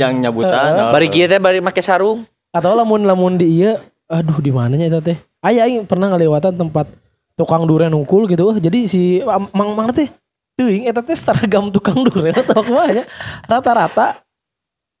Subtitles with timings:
[0.00, 0.70] Yang nyabutan.
[0.80, 0.90] oh.
[0.96, 2.24] Bari kieu teh bari make sarung.
[2.50, 3.78] Atau lamun lamun di iya,
[4.10, 5.18] aduh di mananya eta teh?
[5.38, 6.90] Aya aing pernah ngalewatan tempat
[7.38, 8.56] tukang durian hungkul gitu.
[8.58, 9.22] Jadi si
[9.54, 10.10] Mang Mang teh
[10.58, 13.04] teuing eta teh seragam tukang durian atau kumaha nya.
[13.46, 14.24] Rata-rata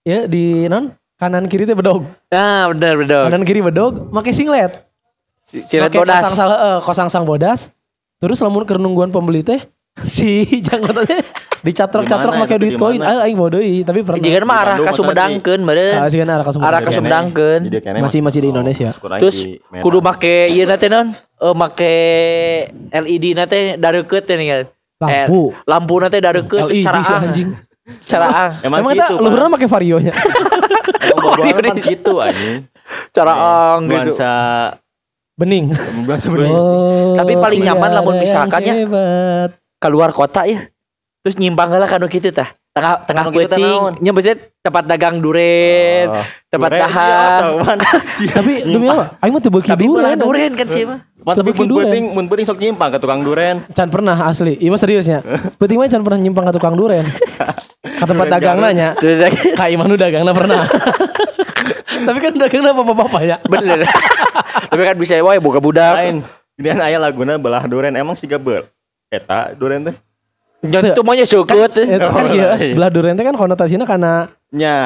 [0.06, 2.06] ya di non kanan kiri teh bedog.
[2.30, 3.22] Nah, bener bener.
[3.26, 4.86] Kanan kiri bedog, make singlet.
[5.50, 6.22] Make bodas.
[6.22, 7.74] Kosang sang, eh, kosang sang bodas.
[8.22, 9.60] Terus lamun keur nungguan pembeli teh
[10.06, 13.00] si jangkauannya dicatrok-catrok Di mana make itu, duit koin.
[13.04, 14.20] Ah aing mau deui, tapi pernah.
[14.20, 15.96] Jika mah arah ka Sumedangkeun meureun.
[15.96, 16.68] Ah, arah ka Sumedang.
[16.68, 17.60] Arah ka Sumedangkeun.
[18.00, 18.90] Masih- masih di Indonesia.
[18.96, 19.36] Terus
[19.84, 21.12] kudu make ieu na teh non?
[21.12, 21.92] Eh make
[22.92, 24.60] LED na teh dareukeut teh nih kan.
[25.00, 25.52] Lampu.
[25.52, 27.50] Eh, lampu na teh dareukeut LED cara anjing.
[28.06, 28.50] Caraang.
[28.62, 30.12] Emang, Emang gitu, kita luhurna make varionya.
[31.10, 32.56] Emang bawa-bawa kan gitu anjing.
[33.10, 33.94] Caraang gitu.
[33.96, 34.32] Nuansa
[35.40, 35.72] Bening.
[36.04, 36.52] nuansa bening.
[36.52, 38.74] Oh, Tapi paling nyaman tiada lamun misalkan ya.
[39.80, 40.68] keluar kota ya
[41.20, 43.92] terus nyimpang lah kanu kitu tah tengah tengah Anu kitu teh naon?
[43.98, 47.78] peuting nya maksudnya tempat dagang duren Oh, tempat sawan.
[48.16, 48.34] Sia.
[48.40, 49.18] Tapi demi apa?
[49.20, 52.88] Aing mah teu beuki duren kan sih mah tapi mun penting mun penting sok nyimpang
[52.96, 53.60] ke tukang duren.
[53.76, 54.56] Can pernah asli.
[54.56, 55.20] Iya seriusnya.
[55.60, 57.04] Penting mah can pernah nyimpang ke tukang duren.
[57.84, 58.96] Ke tempat dagang nanya.
[59.56, 60.64] Kak Imanu dagangna pernah.
[62.08, 63.36] Tapi kan dagangna bapak-bapak ya.
[63.44, 63.84] bener
[64.72, 66.24] tapi kan bisa wae buka budak Lain.
[66.56, 68.64] Gedean aya laguna belah duren emang siga beul.
[69.12, 69.96] Eta duren teh.
[70.60, 72.74] Jangan cuma nya syukur tuh Eta kan Oh, kieu, iya.
[72.76, 74.76] belah duren teh kan konotasinya karena Nya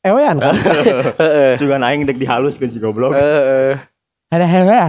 [0.00, 0.54] ewean kan.
[1.18, 3.10] heeh juga aing dek dihaluskeun si goblok.
[3.10, 3.74] heeh
[4.26, 4.76] Ada hewe.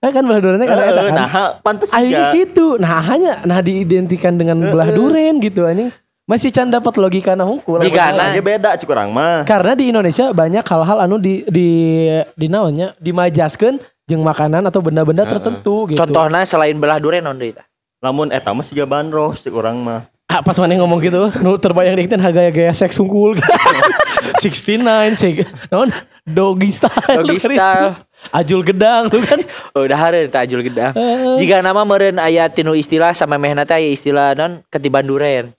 [0.00, 1.12] Eh kan belah durennya karena eta kan.
[1.12, 1.28] Nah,
[1.60, 2.32] pantes siga.
[2.32, 2.80] gitu.
[2.80, 5.92] Nah hanya nah diidentikan dengan belah duren gitu anjing.
[6.24, 7.84] Masih can dapat logika na hungkul.
[7.84, 9.44] Jika Nah, dia beda cik urang mah.
[9.44, 11.68] Karena di Indonesia banyak hal-hal anu di di
[12.32, 13.76] di naonnya dimajaskeun
[14.10, 15.98] jeung makanan atau benda-benda tertentu gitu.
[16.02, 20.08] contohnya selain belah duren non deui tah Lamun eta mah siga bandros cik urang mah.
[20.24, 23.36] Ah, pas mana ngomong gitu, nu terbayang di kita gaya-gaya seks sungkul.
[24.40, 25.44] 69 sih.
[25.68, 25.92] Naon?
[26.24, 27.20] Doggy style.
[27.20, 28.00] Doggy style.
[28.32, 29.44] Ajul gedang tuh kan.
[29.76, 30.96] Oh, udah hari tak ajul gedang.
[31.36, 35.52] Jika nama meren aya tinu istilah sama mehna teh aya istilah non ketiban duren.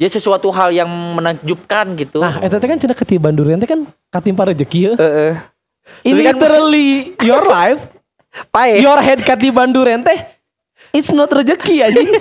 [0.00, 2.24] Jadi sesuatu hal yang menakjubkan gitu.
[2.24, 4.92] Nah, eta teh kan cenah ketiban durian teh kan katimpa rezeki ya.
[4.96, 5.32] Heeh.
[6.04, 7.82] Kan- literally your life,
[8.54, 8.78] Pae.
[8.78, 10.18] your head katiban durian teh
[10.92, 12.20] it's not rezeki nya.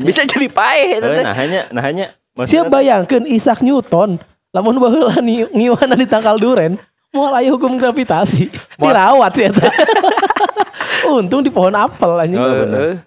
[0.00, 1.24] Bisa jadi pae itu Heeh, teh.
[1.24, 4.18] Nah hanya nah hanya Siapa bayangkeun Isaac Newton
[4.50, 6.74] lamun baheula ni ngiwana di tangkal duren
[7.14, 8.50] moal aya hukum gravitasi.
[8.74, 9.70] Dirawat ya eta.
[11.14, 12.42] Untung di pohon apel anjing.
[12.42, 13.06] Oh, bener.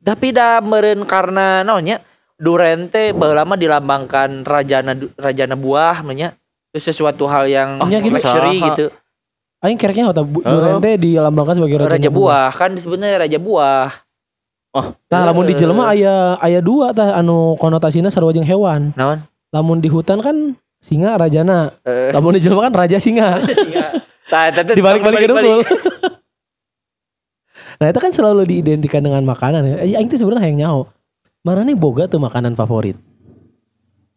[0.00, 2.00] Tapi dah meren karena naonnya
[2.40, 6.32] duren teh baheula mah dilambangkan rajana rajana buah nya.
[6.72, 8.08] Itu sesuatu hal yang Oh, gitu.
[8.08, 8.66] luxury Saha.
[8.72, 8.84] gitu.
[9.60, 10.80] Aing kira-kira hota bu- Oh.
[10.80, 13.88] teh dilambangkan sebagai raja, Raja buah kan sebenarnya raja buah.
[15.06, 18.90] Nah, lamun di jelema aya aya dua tah anu konotasina sarua jeung hewan.
[18.96, 19.22] Naon?
[19.52, 21.76] Lamun di hutan kan singa rajana.
[21.84, 23.38] Eh, Lamun di jelema kan raja singa.
[24.26, 25.28] Tah, Dibalik-balik balik-balik.
[25.28, 25.60] dulu.
[27.78, 29.76] nah, itu kan selalu diidentikan dengan makanan ya.
[29.94, 30.80] Aing teh sebenarnya yang nyaho.
[31.44, 32.94] Mana nih boga tuh makanan favorit?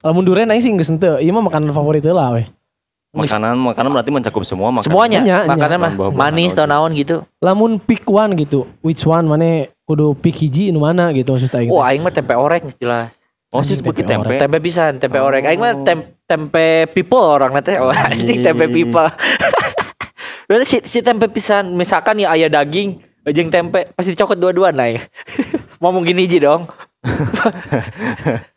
[0.05, 1.17] Lamun duren aing sih geus henteu.
[1.17, 2.45] Ieu mah makanan favorit heula weh.
[3.15, 4.91] makanan makanan berarti mencakup semua makanan.
[4.91, 5.47] Semuanya, Nya, nya.
[5.47, 7.23] makannya mah manis atau naon gitu.
[7.39, 8.67] Lamun pick one gitu.
[8.83, 11.71] Which one mana kudu pick hiji nu mana gitu maksud aing.
[11.71, 11.73] teh.
[11.73, 13.15] Wah, aing mah tempe orek jelas.
[13.55, 14.43] Oh sih sebuti tempe tempe.
[14.43, 15.31] Tempe pisan, tempe Oh.
[15.31, 15.47] orek.
[15.47, 17.79] Aing mah tem- tempe people orang nanti.
[17.79, 19.07] Anjing tempe people.
[20.51, 22.99] Berarti si, si tempe pisan, misalkan ya ayah daging,
[23.31, 25.01] jeung tempe pasti dicokot dua-duaan lah ya.
[25.81, 26.67] Mau mungkin hiji dong.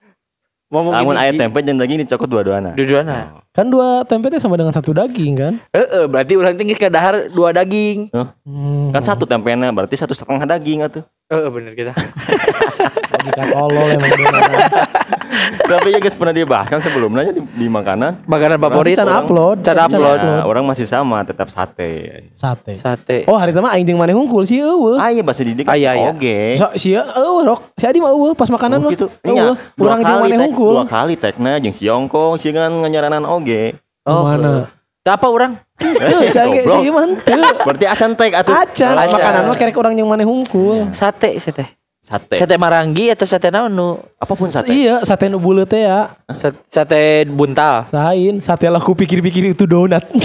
[0.68, 1.40] Mau mungkin Lamun aya hiji.
[1.40, 2.76] tempe jeung daging dicokot dua-duana.
[2.76, 3.40] Dua-duana.
[3.56, 5.52] Kan dua tempe sama dengan satu daging kan?
[5.72, 8.12] Heeh, berarti ulang tinggi ke dahar dua daging.
[8.12, 8.92] Hmm.
[8.92, 11.08] Kan satu tempena berarti satu setengah daging atuh.
[11.32, 11.92] Heeh, bener kita.
[13.18, 14.30] Logika tolol emang dia.
[15.68, 18.24] Tapi ya guys pernah dibahas kan sebelumnya di, di makanan.
[18.24, 19.56] Makanan favorit Can orang- upload.
[19.60, 20.18] can Can upload.
[20.18, 22.24] Nah, orang masih sama, tetap sate.
[22.32, 22.72] Sate.
[22.74, 23.18] sate.
[23.24, 24.96] Oh hari itu mah aing jeung maneh hungkul sih eueuh.
[24.96, 26.08] Ah iya bahasa didik Ah, iya, iya.
[26.08, 26.56] oge.
[26.56, 27.74] So, sia eueuh rok.
[27.74, 28.92] Si Adi mah eueuh pas makanan Oh, mah.
[28.92, 29.06] gitu.
[29.20, 29.34] Eueuh.
[29.34, 29.44] Nya,
[29.74, 30.72] dua Urang jeung kali maneh hungkul.
[30.72, 33.76] dua kali tekna jeung si Yongkong sih kan nganyaranan oge.
[34.02, 34.70] Oh, Mana?
[35.04, 35.56] Apa orang?
[35.78, 36.76] Teu cai ge Goblok.
[36.76, 37.40] si mah teu.
[37.64, 38.52] Berarti acan tek atuh.
[38.52, 40.92] Acan makanan mah kerek urang jeung maneh hungkul.
[40.92, 41.77] Sate sate.
[42.08, 42.40] Sate.
[42.40, 44.00] Sate maranggi atau sate naon nu?
[44.16, 44.72] Apa pun sate.
[44.72, 46.16] Iya, sate nu buleut teh ya.
[46.64, 47.84] Sate, buntal.
[47.92, 50.08] Lain, sate lah ku pikir-pikir itu donat.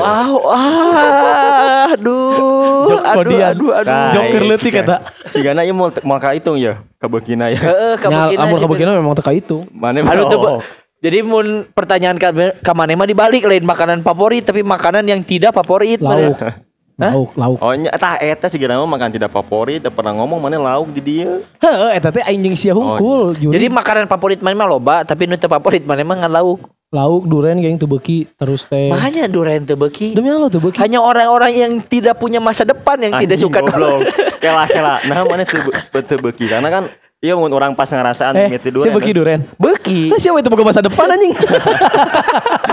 [0.00, 3.52] Wow, ah, aduh, Jok aduh, kodian.
[3.56, 3.88] aduh, aduh.
[3.88, 4.96] Nah, Joker iya, leutik jika- eta.
[5.32, 7.56] Sigana ieu mau mau ka hitung ya, kabekina ya.
[7.56, 8.60] Heeh, sih.
[8.60, 9.64] kabukina memang teka itu.
[9.72, 10.60] Mane Aduh, tuh, oh.
[11.00, 15.56] jadi mun pertanyaan ka, ka maneh mah dibalik lain makanan favorit tapi makanan yang tidak
[15.56, 16.04] favorit.
[16.04, 16.36] Lauk.
[17.00, 17.58] Lauk, lauk.
[17.58, 21.00] Oh nya eta eta sigana mah makan tidak favorit, teu pernah ngomong mana lauk di
[21.00, 21.40] dia.
[21.56, 23.32] Heeh, eta teh aing jeung sia hungkul.
[23.34, 23.56] Juri.
[23.56, 26.60] Jadi makanan favorit maneh mah loba tapi nu teu favorit maneh mah ngan lauk.
[26.90, 28.90] lauk duren geng teu beuki terus teh.
[28.90, 30.10] Makanya durian teu beuki.
[30.10, 30.58] Demi Allah teu.
[30.58, 34.10] Hanya orang-orang yang tidak punya masa depan yang tidak Anjing, suka goblok.
[34.42, 34.98] Kela kela.
[35.06, 36.84] Nah mana teu be- teu beuki karena kan
[37.20, 38.96] Iya mun orang pas ngerasaan Eh, meti si durian.
[38.96, 39.40] beuki duren.
[39.60, 40.08] Beuki.
[40.08, 41.36] Lah siapa itu boga masa depan anjing?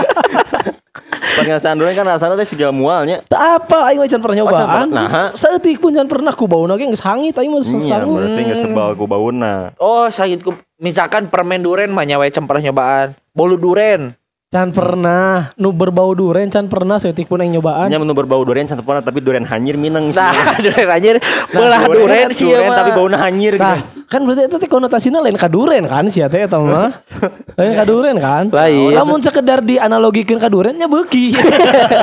[1.08, 3.24] Pas ngerasaan durian kan rasanya teh siga mualnya.
[3.26, 4.68] Tak apa aing mah can pernah nyobaan.
[4.68, 5.06] pernah.
[5.08, 5.28] Nah.
[5.32, 8.90] Saeutik pun can pernah ku bauna ge geus hangit aing mah Iya, berarti geus sebal
[8.98, 9.72] ku bauna.
[9.80, 13.16] Oh, sakit ku misalkan permen duren mah nyawa cemprah nyobaan.
[13.32, 14.14] Bolu duren.
[14.48, 17.92] Can pernah nu berbau duren can pernah saeutik pun aing nyobaan.
[17.92, 20.16] Nya menu berbau durian satu pernah tapi durian hanyir minang sih.
[20.16, 21.20] Nah, duren anjir.
[21.52, 22.80] Belah duren sih durian mah.
[22.80, 24.08] tapi bauna hanyir Nah, gitu.
[24.08, 26.96] kan berarti itu teh konotasinya lain ka duren kan sia teh eta mah.
[27.60, 28.48] lain ka duren kan.
[28.48, 28.96] Lain.
[28.96, 31.36] Lamun sekedar dianalogikeun ka duren nya beuki.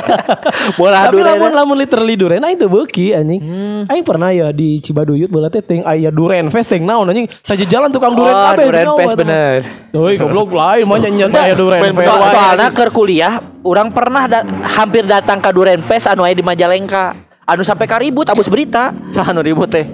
[0.78, 1.26] Bolah Tapi duren.
[1.34, 3.42] lamun lamun literally duren aing teu beuki anjing.
[3.42, 3.90] Hmm.
[3.90, 7.26] Aing pernah ya di Cibaduyut bola teh ting aya duren fest ting naon anjing.
[7.42, 8.64] Saja jalan tukang duren Oh, kabeh.
[8.64, 9.18] duren eta mah.
[9.18, 9.58] bener.
[9.90, 12.35] Euy goblok lain mah nyanyian aya duren fest.
[12.36, 13.34] So- wae, soalnya ke kuliah,
[13.64, 14.44] orang pernah da-
[14.76, 17.16] hampir datang ke Duren Fest anu aya di Majalengka.
[17.46, 18.92] Anu sampai ka ribut abus berita.
[19.08, 19.86] Saha nu ribut teh?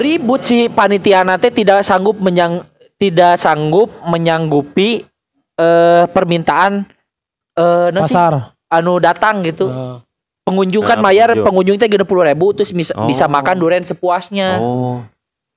[0.00, 2.64] Ribut si panitia teh tidak sanggup menyang
[2.96, 5.04] tidak sanggup menyanggupi
[5.54, 6.88] eh permintaan
[7.54, 7.92] eh?
[7.94, 8.56] Pasar.
[8.72, 9.68] anu datang gitu.
[9.70, 9.96] Heeh.
[10.44, 11.76] Pengunjung kan Nah, mayar pengunjung.
[11.76, 13.04] pengunjung teh puluh ribu terus bisa, Oh.
[13.06, 14.58] bisa makan duren sepuasnya.
[14.58, 15.04] Oh.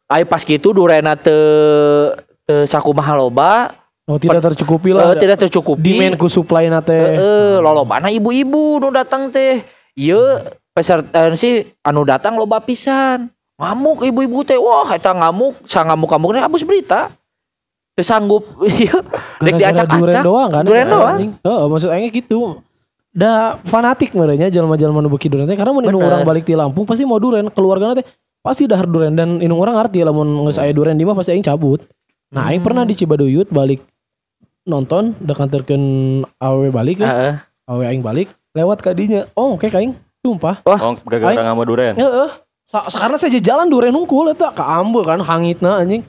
[0.08, 2.12] Ayo pas gitu durena teu
[2.44, 3.72] teu sakumaha loba,
[4.08, 5.20] Oh tidak tercukupi eh, lah.
[5.20, 5.84] tidak tercukupi.
[5.84, 6.96] Demand ku supply na teh.
[6.96, 9.68] Heeh, lolobana ibu-ibu nu datang teh.
[10.00, 10.40] Ieu
[10.72, 13.28] peserta sih anu datang loba pisan.
[13.60, 14.56] Ngamuk ibu-ibu teh.
[14.56, 17.12] Wah, eta ngamuk, sa ngamuk-ngamuk teh habis berita.
[17.98, 18.46] Sanggup
[18.80, 18.96] ieu
[19.42, 20.24] rek Gara-gara duren diacak-acak.
[20.24, 20.64] doang kan.
[20.64, 21.18] Duren Eta doang.
[21.44, 22.62] Heeh, maksud aing gitu.
[23.12, 27.04] Da fanatik merenya jalma-jalma nu beuki duren teh karena mun orang balik ti Lampung pasti
[27.04, 28.06] mau duren, keluargana teh
[28.40, 31.44] pasti dahar duren dan indung orang ngarti lamun geus aya duren di mah pasti aing
[31.44, 31.82] cabut.
[32.30, 32.68] Nah, aing Hmm.
[32.70, 33.82] pernah di Cibaduyut balik
[34.68, 35.84] nonton dekanterkeun
[36.38, 37.08] awewe balik ya.
[37.08, 37.34] Heeh.
[37.72, 39.26] Awewe aing balik lewat kadinya.
[39.34, 40.62] Oh, oke aing sumpah.
[40.68, 41.96] Oh, gara-gara ngama durian.
[41.96, 42.30] Heeh.
[42.68, 46.04] Sa karena saya jalan duren hungkul eta ka ambe kan hangitna anjing.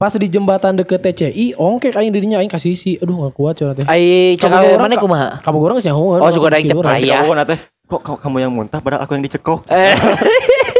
[0.00, 2.98] Pas di jembatan deket TCI, ongkek aing dirinya aing kasih si.
[2.98, 3.86] Aduh gak kuat curhat teh.
[3.86, 5.28] Ai cek Kamu awe orang mana kumaha?
[5.44, 6.18] Kamu orang nyahoan.
[6.18, 6.64] Oh, teh.
[7.06, 7.58] Cek aku teh.
[7.92, 9.68] Kok kamu yang muntah padahal aku yang dicekok.
[9.68, 9.94] Eh.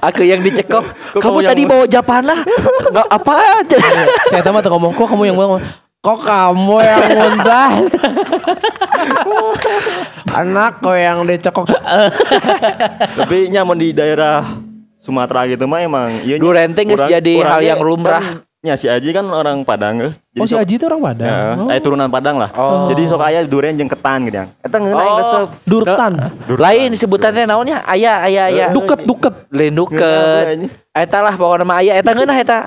[0.00, 0.84] Aku yang dicekok.
[1.16, 2.34] Kok Kamu tadi bawa japana?
[2.88, 3.78] Enggak apa aja.
[4.32, 5.60] Saya tahu tuh ngomong kok kamu yang ngomong.
[6.00, 7.70] Kok kamu yang muntah?
[10.32, 11.68] Anak kok yang dicekok.
[13.20, 14.40] Tapi nyaman di daerah
[15.00, 18.44] Sumatera gitu mah emang iya nya, Duren teh geus urang- jadi hal yang lumrah.
[18.60, 20.12] Ya si Aji kan orang Padang eh.
[20.36, 21.32] Oh si Aji itu orang Padang.
[21.32, 21.72] Ya, Oh.
[21.72, 22.52] eh turunan Padang lah.
[22.52, 22.92] Oh.
[22.92, 24.52] Jadi sok aya durian jeung ketan gitu yang.
[24.60, 25.20] Eta ngeuna aing Oh.
[25.24, 25.48] resep.
[25.64, 26.12] Durtan.
[26.60, 27.80] Lain sebutannya naonnya?
[27.88, 28.66] Aya aya aya.
[28.68, 29.48] Duket duket.
[29.48, 30.44] Lain duket.
[30.44, 30.70] anjing.
[30.92, 32.58] Eta lah pokoknya mah aya eta ngeunah eta.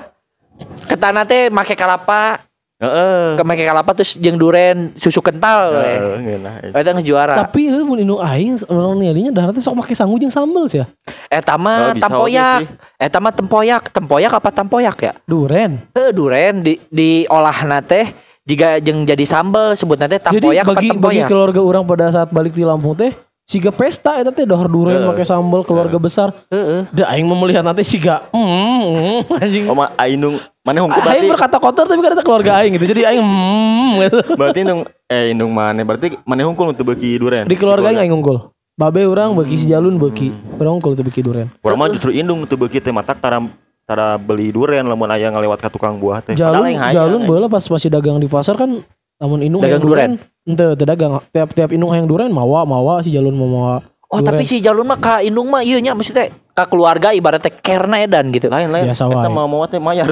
[0.90, 2.42] Ketana teh make kalapa,
[2.82, 3.38] Heeh.
[3.38, 5.78] ke make kalapa terus jeung duren susu kental.
[5.78, 6.74] Heeh, ngeunah.
[6.74, 7.38] Eta geus juara.
[7.38, 10.90] Tapi eh mun indung aing orang nilainya daratnya sok make sangu jeung sambel sih ya.
[11.34, 12.62] Eta mah Oh, tempoyak.
[12.62, 15.12] oge Eta mah tempoyak, tempoyak apa tempoyak ya?
[15.26, 15.82] Duren.
[15.92, 18.14] Heuh duren di diolah teh
[18.44, 21.26] jika jeung jadi sambel sebutna teh Jadi tempoyak apa bagi bagi tempoyak.
[21.26, 23.10] keluarga orang pada saat balik di Lampung teh
[23.44, 25.08] siga pesta eta teh dahar duren Heeh.
[25.10, 26.32] pakai sambal keluarga besar.
[26.48, 26.88] Heeh.
[26.94, 29.64] Da aing mau melihat nanti siga mm, mm, anjing.
[29.68, 32.86] Oh, aindung mana hungkul Aing berarti berkata kotor tapi ada keluarga aing gitu.
[32.88, 34.18] Jadi aing mm, gitu.
[34.40, 37.44] berarti indung eh indung mana berarti mana hungkul untuk bagi durian.
[37.44, 38.53] Di keluarga aing aing unggul.
[38.74, 40.34] Babe orang bagi si jalun bagi.
[40.58, 41.46] Orang unggul tuh bagi duren.
[41.62, 43.38] Urang mah justru indung untuk bagi teh matak tara
[43.86, 46.34] tara beli durian lamun aya ngalewat ka tukang buah teh.
[46.34, 48.82] Jalun yang jalun bola pas masih dagang di pasar kan
[49.22, 51.22] namun indung Dagang hayang Ente teu dagang.
[51.30, 53.74] Tiap-tiap indung hayang duren mawa mawa si jalun mau mawa.
[54.10, 54.26] Oh duren.
[54.26, 58.34] tapi si jalun mah ka indung mah ieu nya maksudnya ke keluarga ibaratnya karena edan
[58.34, 58.50] gitu.
[58.50, 60.10] lain lain Biasa kita mau mau teh mayar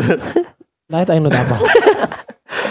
[0.86, 1.56] Nah itu anu apa?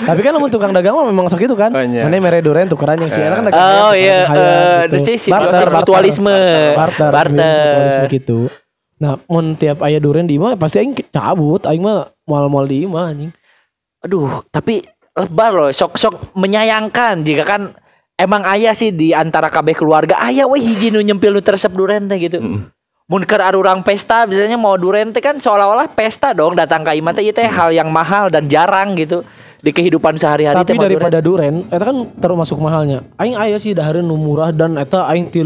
[0.02, 1.70] Tapi kan lamun tukang dagang mah memang sok itu kan.
[1.72, 2.06] Oh, iya.
[2.06, 4.96] Mana mere duren tukeran yang si eta kan dagang Oh iya, eh, gitu.
[4.98, 6.38] itu sih Barter, mutualisme.
[6.74, 7.12] barter,
[8.10, 8.50] gitu.
[9.02, 13.06] Nah, mun tiap aya duren di imah pasti aing cabut, aing mah moal-moal di imah
[13.10, 13.32] anjing.
[14.06, 14.82] Aduh, tapi
[15.18, 17.62] lebar loh, sok-sok menyayangkan jika kan
[18.22, 22.06] emang ayah sih di antara KB keluarga ayah weh hiji nu nyempil nu tersep duren
[22.06, 22.38] teh gitu.
[23.10, 27.12] Mun keur arurang pesta biasanya mau duren teh kan seolah-olah pesta dong datang ke imah
[27.18, 29.26] teh ieu teh hal yang mahal dan jarang gitu
[29.62, 33.06] di kehidupan sehari-hari Tapi daripada duren, eta kan termasuk mahalnya.
[33.22, 35.46] Aing aya sih dahareun nu murah dan eta aing ti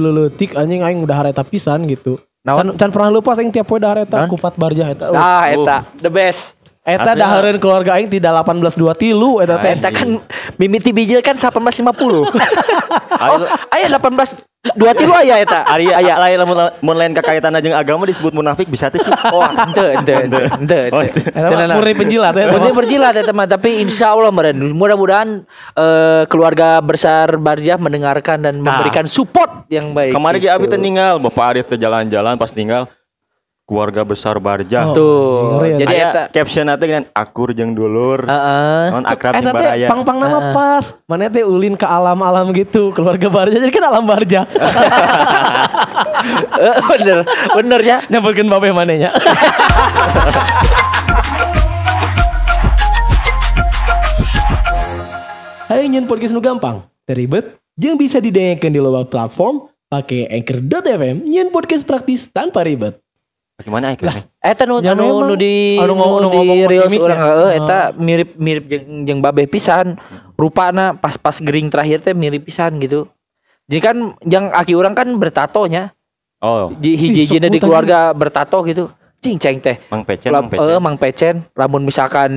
[0.55, 2.15] anjing aing udah eta pisan gitu.
[2.47, 2.73] Naon?
[2.73, 5.11] Can, can pernah lupa aing tiap poe dahar eta kupat barjah eta.
[5.11, 6.54] Ah, eta the best.
[6.85, 9.73] Eta dahareun keluarga aing tidak 18 tilu eta teh.
[9.73, 10.21] Eta kan
[10.61, 11.81] mimiti bijil kan 1850.
[13.25, 13.37] oh,
[13.73, 14.37] aya 18
[14.77, 15.65] dua tilu aya eta.
[15.65, 19.41] Ari aya lain lamun mun lain kakaitan jeung agama disebut munafik bisa teh sih Oh,
[19.41, 20.13] ente ente
[20.61, 20.79] ente
[21.73, 22.53] murni penjilat ya.
[22.53, 24.61] Murni berjilat ya teman, tapi insya Allah meren.
[24.77, 25.41] Mudah-mudahan
[25.73, 30.13] eh, keluarga besar Barjah mendengarkan dan memberikan support yang baik.
[30.13, 30.53] kemarin ge gitu.
[30.53, 32.85] abi teh ninggal bapak Ari teh jalan-jalan pas ninggal
[33.65, 34.93] keluarga besar Barja Oh.
[34.93, 35.77] Tuh, ya.
[35.81, 36.23] jadi Aya eta.
[36.29, 38.93] caption teh kan akur jeung dulur Heeh.
[38.93, 40.85] non akrab Eta jeung teh baraya pang-pang nama pas.
[41.09, 42.93] Mana teh ulin ke alam-alam gitu.
[42.93, 44.45] Keluarga Barja jadi kan alam Barja.
[46.89, 47.21] Bener,
[47.53, 47.97] bener ya.
[48.09, 49.13] Nyamperkeun babe manehnya.
[55.65, 61.49] Hai nyen podcast nu gampang, teribet, jeung bisa didengarkan di loba platform pakai anchor.fm nyen
[61.49, 63.04] podcast praktis tanpa ribet.
[63.55, 64.27] Bagaimana akhirnya?
[64.37, 67.25] Eta nu Ya anu nu di Anu ngomong- nu nu di reels urang ya.
[67.25, 69.95] heeh eta mirip-mirip jeung jeung babeh pisan.
[70.35, 73.07] Rupana pas-pas gering terakhir teh mirip pisan gitu.
[73.65, 75.95] Jadi kan yang aki orang kan bertatonya.
[76.43, 78.91] Oh, Di hiji di keluarga bertato gitu.
[79.23, 79.79] Cing ceng teh.
[79.87, 80.67] Mang Pecen, Lam- Mang Pecen.
[80.67, 81.35] eh, Mang Pecen.
[81.55, 82.31] Lamun misalkan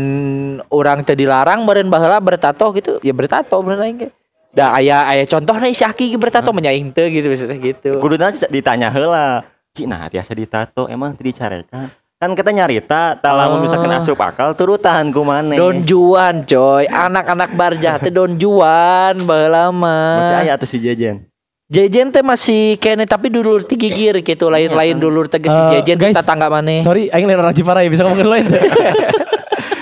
[0.71, 4.09] orang teh dilarang meureun baheula bertato gitu, ya bertato bener aing ge.
[4.49, 7.99] Da aya aya contohna si Aki bertato menyaing teu gitu maksudnya gitu.
[7.99, 9.45] Kuduna ditanya heula.
[9.79, 11.95] Ki nah tiasa ditato emang teu dicarekan.
[12.19, 13.63] Kan kita nyarita, tak lamun Oh.
[13.63, 15.55] misalkan asup akal turutan ku maneh.
[15.55, 20.43] Don Juan coy, anak-anak Barjah teh Don Juan Berarti mah.
[20.43, 21.31] aya atuh si Jejen.
[21.69, 25.85] Jejen teh masih kene tapi dulur ti gigir gitu lain-lain dulur teh geus si Eh,
[25.85, 26.17] Jejen guys.
[26.17, 26.81] teh tetangga maneh.
[26.81, 28.63] Sorry, aing lain orang Ciparai bisa ngomongin lain teh.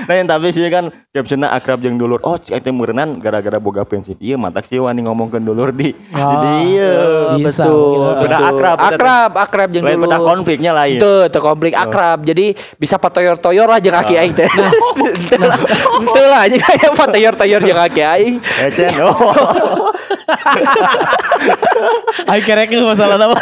[0.06, 2.18] Nah yang tapi sih kan captionnya akrab jeung dulur.
[2.22, 5.94] Oh, cik teh meureunnan gara-gara boga prinsip ieu matak sih wani ngomongkeun dulur di.
[6.10, 6.94] Ah, Jadi ieu.
[7.38, 8.02] Bisa, betul.
[8.02, 8.50] Udah betul.
[8.50, 9.98] akrab, akrab, akrab Lain dulur.
[10.00, 10.98] pernah konfliknya lain.
[10.98, 12.22] Tuh, teu konflik akrab.
[12.22, 14.22] Jadi bisa patoyor-toyor lah jeung aki Ah.
[14.22, 14.46] aing teh.
[14.46, 16.42] Henteu lah.
[16.46, 18.34] Jeung aya patoyor-toyor jeung aki aing.
[18.62, 18.90] Ecen.
[18.98, 19.14] Oh.
[22.30, 23.38] Aing kerek ke masalah apa?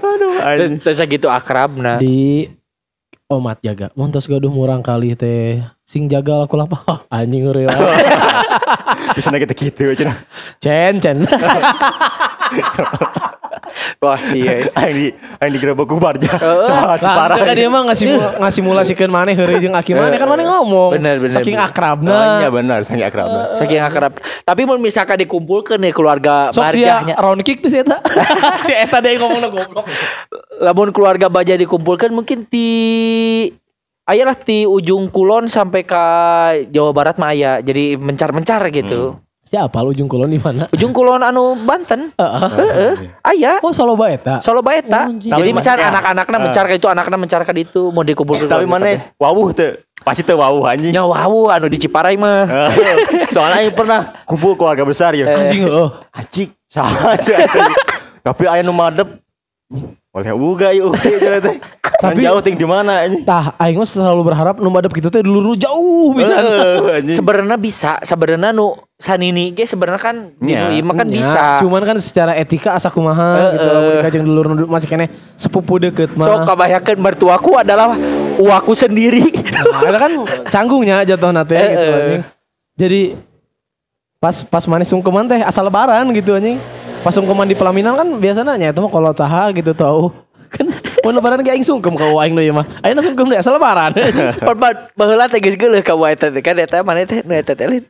[0.00, 0.80] Aduh, Terus, anjing.
[0.80, 2.00] terus gitu akrab nah.
[2.00, 2.48] Di
[3.30, 5.62] Omat jaga, montos gaduh murang kali teh.
[5.86, 6.82] Sing jaga laku lapa.
[6.90, 7.78] Hah, anjing ngeri lah.
[9.14, 10.18] Bisa kita gitu cenah.
[10.58, 11.22] Cen cen.
[14.02, 14.66] Wah, iya.
[14.74, 16.30] Aing di aing digerebek ku barja.
[16.40, 16.64] Oh.
[16.66, 17.36] Soal Ciparah.
[17.36, 20.98] Lah, kan dia mah ngasih ngasih simulasikan maneh heureuy jeung aki maneh kan maneh ngomong.
[20.98, 21.68] Bener, bener, Saking bener.
[21.70, 22.10] akrabna.
[22.10, 23.28] Oh, iya benar, sangat akrab.
[23.60, 24.12] Saking akrab.
[24.42, 27.14] Tapi mun misalkan dikumpulkan nih keluarga Sok Barjahnya.
[27.20, 28.02] round kick tuh si eta.
[28.66, 29.86] si eta deh ngomongna goblok.
[30.58, 32.68] Lamun keluarga Baja dikumpulkan mungkin di
[34.10, 36.04] Ayalah di ujung kulon sampai ke
[36.74, 37.62] Jawa Barat mah aya.
[37.62, 39.22] Jadi mencar-mencar gitu.
[39.50, 40.70] Siapa lu ujung kulon di mana?
[40.70, 42.14] Ujung kulon anu Banten.
[42.14, 42.50] Heeh.
[42.54, 42.92] Heeh.
[43.26, 43.58] Aya.
[43.58, 44.38] Oh Solo Baeta.
[44.38, 45.10] Solo Baeta.
[45.10, 45.26] Oh, anjing.
[45.26, 46.42] Jadi Tapi misalnya mana- anak-anaknya Eh.
[46.46, 48.46] mencar ke itu, anaknya mencar ke itu mau dikumpulkan.
[48.46, 49.74] Tapi mana wawuh teu?
[50.06, 50.94] Pasti teu wawuh anjing.
[50.94, 52.46] Nya wow, anu di Ciparai mah.
[53.34, 55.26] Soalnya aing pernah kumpul keluarga besar ya.
[55.26, 55.88] Anjing heeh.
[56.14, 57.42] Anjing, salah aja.
[58.22, 59.18] Tapi aya nu madep.
[60.10, 61.62] Oleh uga yuk teh.
[62.00, 63.22] Kan Tapi- jauh ting di mana anjing?
[63.22, 66.32] Tah aing mah selalu berharap nu madep kitu teh dulu jauh bisa.
[66.32, 67.14] Eh, anjing.
[67.14, 70.60] Sebenarnya bisa, sebenarnya nu sanini ge sebenarnya kan di Iya.
[70.60, 71.42] nu ieu mah kan Ya, bisa.
[71.60, 75.78] Cuman kan secara etika asa kumaha Eh, gitu lamun dikajeng dulur nu masih keneh sepupu
[75.78, 76.26] deket mah.
[76.26, 77.94] So kabayangkeun mertuaku adalah
[78.34, 79.30] uaku sendiri.
[79.54, 80.12] Nah, kan
[80.48, 82.22] canggungnya jatuh nate gitu anjing.
[82.74, 83.00] Jadi
[84.16, 86.58] pas pas manis sungkeman teh asal lebaran gitu anjing.
[87.00, 90.12] Pas sungkeman di pelaminan kan biasanya nya itu mah kalau caha gitu tahu.
[90.54, 90.66] Kan
[91.06, 92.66] mau lebaran ge aing sungkem ka aing ieu mah.
[92.82, 93.94] Ayeuna sungkem deh asal lebaran.
[94.46, 94.58] Pan
[94.98, 97.64] baheula teh geus geuleuh ka wae teh kan eta mana teh nu eta teh.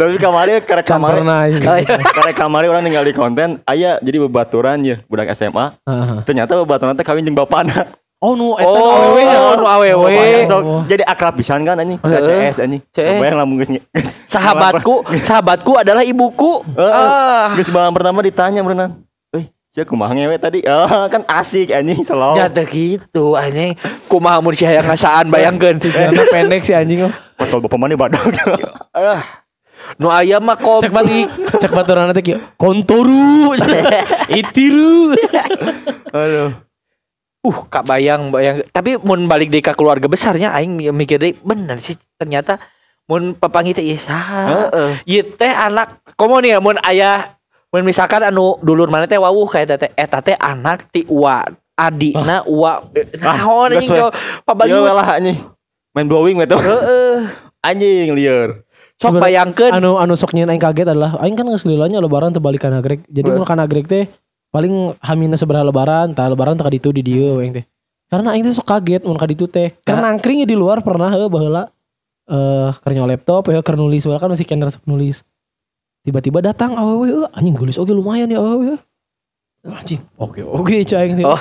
[0.00, 1.20] Tapi kamari karek Kan kamari.
[1.20, 1.60] anjing.
[1.68, 2.00] Oh, iya.
[2.00, 5.76] Karek kamari orang tinggal di konten, aya jadi bebaturan ya budak SMA.
[5.84, 6.24] Heeh.
[6.24, 7.99] Ternyata bebaturan teh kawin jeung bapana.
[8.20, 9.38] Oh nu eta nu Oh, awewe nya.
[9.56, 10.12] nu awewe.
[10.12, 10.82] Bapana sok Oh.
[10.84, 11.96] jadi akrab pisan kan anjing.
[12.04, 12.52] Heeh.
[12.52, 12.82] CS anjing.
[12.92, 13.16] CS.
[13.16, 13.72] Bayang lamun geus
[14.28, 16.60] Sahabatku, sahabatku adalah ibuku.
[16.76, 16.92] Heeh.
[16.92, 17.56] Ah.
[17.56, 19.00] Geus balang pertama ditanya berenang.
[19.32, 20.60] Eh, Sia kumaha ngewe tadi?
[20.68, 22.36] Oh, kan asik anjing slow.
[22.36, 23.80] Ya teh gitu anjing.
[24.04, 25.80] Kumaha mun si hayang ngasaan bayangkeun.
[25.80, 27.12] Karena pendek si anjing oh.
[27.40, 28.20] Potol bapak mana badak.
[28.92, 29.24] Ah.
[29.96, 31.28] Nu aya mah Cek bat komplit.
[31.56, 32.36] cek baturan kieu.
[32.60, 33.56] Kontoru.
[34.38, 35.16] Itiru.
[36.12, 36.69] Aduh.
[37.40, 38.60] Uh, kak bayang bayang.
[38.68, 42.60] Tapi mun balik deui ka keluarga besarnya aing mikir deui bener sih ternyata
[43.08, 44.68] mun papangi teh saha.
[44.68, 44.90] Heeh.
[45.08, 47.40] Ieu teh anak komo nih mun aya
[47.72, 51.48] mun misalkan anu dulur mana teh wawuh kayak teh eta teh anak ti uwa
[51.80, 54.00] adina uwa eh, naon geus anjing we.
[54.04, 54.10] coba
[54.44, 55.38] pabagi Ieu lah anjing.
[55.96, 57.16] Main blowing heeh
[57.66, 58.68] Anjing lieur.
[59.00, 62.44] sok bayangkeun anu anu sok nyeun aing kaget adalah aing kan geus lilanya lebaran teu
[62.44, 63.00] balik ka nagrek.
[63.08, 64.04] Jadi mun ka nagrek teh
[64.50, 67.64] paling hamina sabaraha lebaran, tah lebaran teh ka ditu di dieu we aing teh.
[68.10, 69.74] Karena aing teh sok kaget mun ka ditu teh.
[69.86, 71.70] Karena nangkring di luar pernah heuh baheula
[72.30, 75.22] eh nyawa laptop ya keur nulis kan masih kena resep nulis.
[76.02, 78.78] Tiba-tiba datang awewe heuh anjing gelis oge lumayan ya awewe.
[79.60, 81.26] Anjing, oke oke cai aing teh.
[81.28, 81.36] Oh,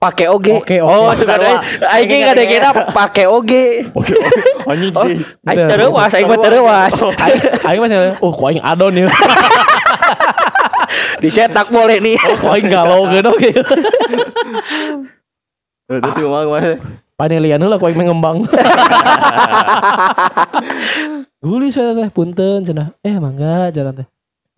[0.00, 0.56] pakai oge.
[0.56, 0.88] Oke, oke.
[0.88, 1.92] Oh, sebenarnya sarua.
[1.94, 3.64] aing ge kadang-kadang pakai oge.
[3.92, 4.40] Oke, oke.
[4.72, 5.20] Anjing Oh, sih.
[5.46, 6.92] aing tereuas, aing mah tereuas.
[6.96, 9.06] Aing aing masih oh ku aing adon ya.
[11.20, 12.16] Dicetak boleh nih.
[12.44, 13.52] Oh, aing galau geun oge.
[15.88, 16.72] Tuh, Terus kumaha kumaha.
[17.18, 18.46] Panelian heula ku aing mengembang.
[21.42, 22.94] Gulis saya teh punten cenah.
[23.02, 24.06] Eh mangga cenah teh.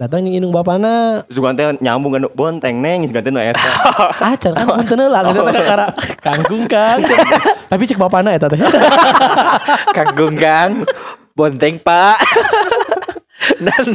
[0.00, 1.24] Datang yang indung bapana.
[1.28, 3.60] Gua teh nyambung kan bonteng neng geus ganti nu eta.
[4.20, 5.86] Ah can kan punten heula geus eta kakara
[6.24, 7.04] kangkung kang.
[7.68, 8.60] Tapi cek bapana eta teh.
[9.96, 10.84] Kanggung Kang.
[11.30, 12.20] Bonteng, Pak.
[13.64, 13.86] Dan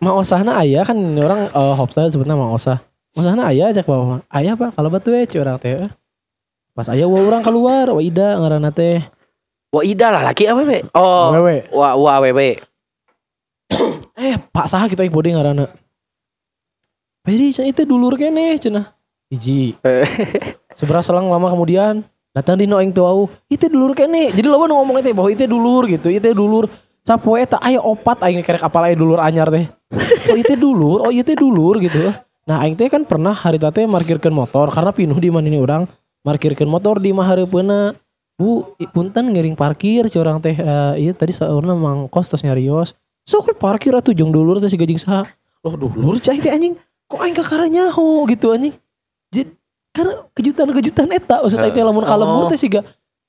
[0.00, 2.78] Ma osahna aya kan orang uh, hopsa sebenarnya ma osah.
[3.16, 4.24] Osahna aya cek bapak.
[4.28, 5.80] Aya Pak kalau batu we cek urang teh.
[6.76, 9.00] Pas aya wa urang keluar, wa ida ngaranna teh.
[9.76, 10.78] Wah, Ida lah laki apa, Be?
[10.96, 11.36] Oh.
[11.36, 11.68] Awewe.
[11.74, 12.56] Wah, wah, wewe.
[14.16, 15.68] Eh, Pak saha kita ngaranna.
[17.20, 18.96] Pedi cenah itu dulur kene cenah.
[19.28, 19.76] Hiji.
[20.80, 22.00] Seberapa selang lama kemudian
[22.32, 23.28] datang di aing teu wau.
[23.52, 24.32] Itu dulur kene.
[24.32, 26.08] Jadi lawan ngomong teh bahwa itu dulur gitu.
[26.08, 26.72] Itu dulur.
[27.06, 29.70] Sapoe eta aya opat aing kerek apal aya dulur anyar teh.
[30.26, 32.10] Oh itu dulur, oh itu dulur gitu.
[32.50, 35.86] Nah aing teh kan pernah hari teh markirkeun motor karena pinuh di mana ini orang
[36.26, 37.94] markirkeun motor di mah hareupeuna.
[38.36, 42.92] Bu, punten ngiring parkir si orang teh eh, iya tadi saurna mang kos tos nyarios.
[43.22, 45.30] Sok we parkir atuh jeung dulur teh si gajing saha.
[45.62, 46.74] Loh dulur cai teh anjing.
[47.06, 48.74] Kok aing kakara nyaho gitu anjing.
[49.30, 49.54] Jadi
[49.94, 52.82] karena kejutan-kejutan eta maksud aing teh lamun kalembur teh siga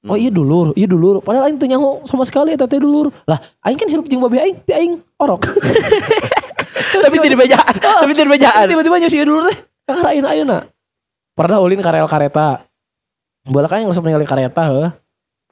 [0.06, 1.26] Oh iya dulur, iya dulur.
[1.26, 3.10] Padahal aing teu nyaho sama sekali eta teh dulur.
[3.26, 5.50] Lah, aing kan hirup jeung babe aing, teh aing orok.
[7.04, 7.74] Tapi tidak bejaan.
[7.82, 8.66] Tapi tidak bejaan.
[8.70, 9.58] Tiba-tiba nyusi dulur teh
[9.90, 10.70] kakara ayeuna.
[11.34, 12.66] Pernah ulin ka rel kareta.
[13.48, 14.92] Bola kan yang langsung ningali kareta heuh.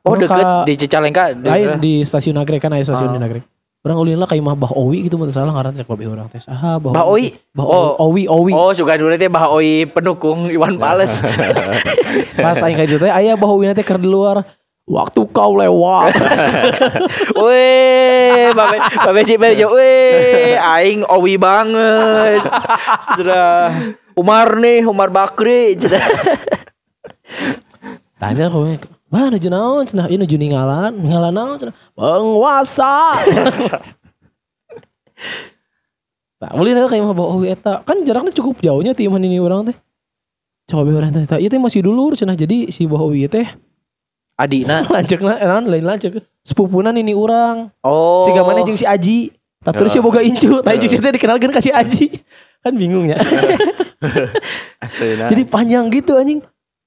[0.06, 1.34] Oh, deket di Cicalengka.
[1.34, 3.16] lain di stasiun Nagrek kan aya stasiun Ah.
[3.18, 3.44] di Nagrek.
[3.86, 6.26] Orang ulin lah kayak mah Bah Owi gitu mun teu salah ngaran cek babe urang
[6.34, 6.41] teh.
[6.50, 7.38] Ah, Bah Bah Oi.
[7.54, 8.10] Bah Oh.
[8.10, 8.50] Owi, Owi.
[8.50, 11.13] Oh, suka dulu teh Bah Oi pendukung Iwan Pales.
[12.41, 14.41] Pas aing kayak gitu teh aya Bah Owi teh keur di luar.
[14.86, 16.13] Waktu kau lewat.
[17.45, 22.45] Weh, babe babe si Bejo, weh, aing owi banget.
[23.17, 23.74] Sudah.
[24.13, 25.74] Umar nih, Umar Bakri.
[25.82, 26.06] Sudah.
[28.21, 28.78] Tanya kowe,
[29.13, 30.10] "Wah, nuju naon cenah?
[30.10, 31.76] Ieu nuju ningalan, ningalan naon cenah?
[31.94, 32.94] Penguasa."
[36.36, 37.82] Tak boleh nah, kayak mah bawa eta.
[37.88, 39.78] Kan jaraknya cukup jauhnya ti iman ini orang teh.
[40.68, 42.36] Coba orang teh, "Ieu teh masih dulur cenah.
[42.36, 43.48] Jadi si bawa teh
[44.36, 44.84] Adina.
[44.94, 46.20] lanceukna eh, naon lain lanceuk.
[46.44, 47.72] Sepupunan ini orang.
[47.82, 48.28] Oh.
[48.28, 49.32] Si gamane jeung si Aji.
[49.65, 52.22] Tah terus si boga incu, tah incu si teh dikenalkeun ka si Aji.
[52.62, 53.18] Kan bingung ya.
[54.84, 55.32] Aslina.
[55.32, 56.44] Jadi panjang gitu anjing.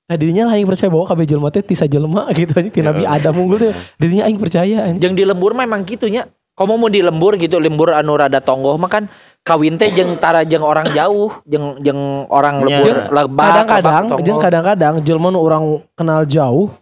[0.08, 3.04] Nah dirinya lah yang percaya bahwa kabeh jelema teh tisa jelema gitu anjing ti Nabi
[3.04, 3.72] Adam unggul teh.
[4.00, 4.88] Dirinya aing percaya.
[4.96, 6.24] Jeung di lembur mah emang gitu nya.
[6.58, 9.06] Kamu mau di lembur gitu, lembur anu rada tonggoh mah kan
[9.46, 13.14] kawin teh jeung tara jeung orang jauh, jeung jeung orang lembur Nya.
[13.14, 14.40] lebak, Kadang-kadang jeung tonggoh.
[14.42, 15.62] kadang-kadang jelema nu orang
[15.94, 16.74] kenal jauh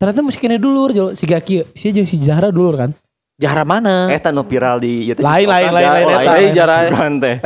[0.00, 2.90] ternyata masih kena dulur jauh si Gaki si jeung si Zahra dulur kan.
[3.36, 4.08] Jahara mana?
[4.08, 5.20] Eta nu viral di ieu.
[5.20, 6.30] Lain, lain, lain, lain, Oh, eta.
[6.32, 6.50] lain.
[6.56, 7.36] Jara- Cuman teh.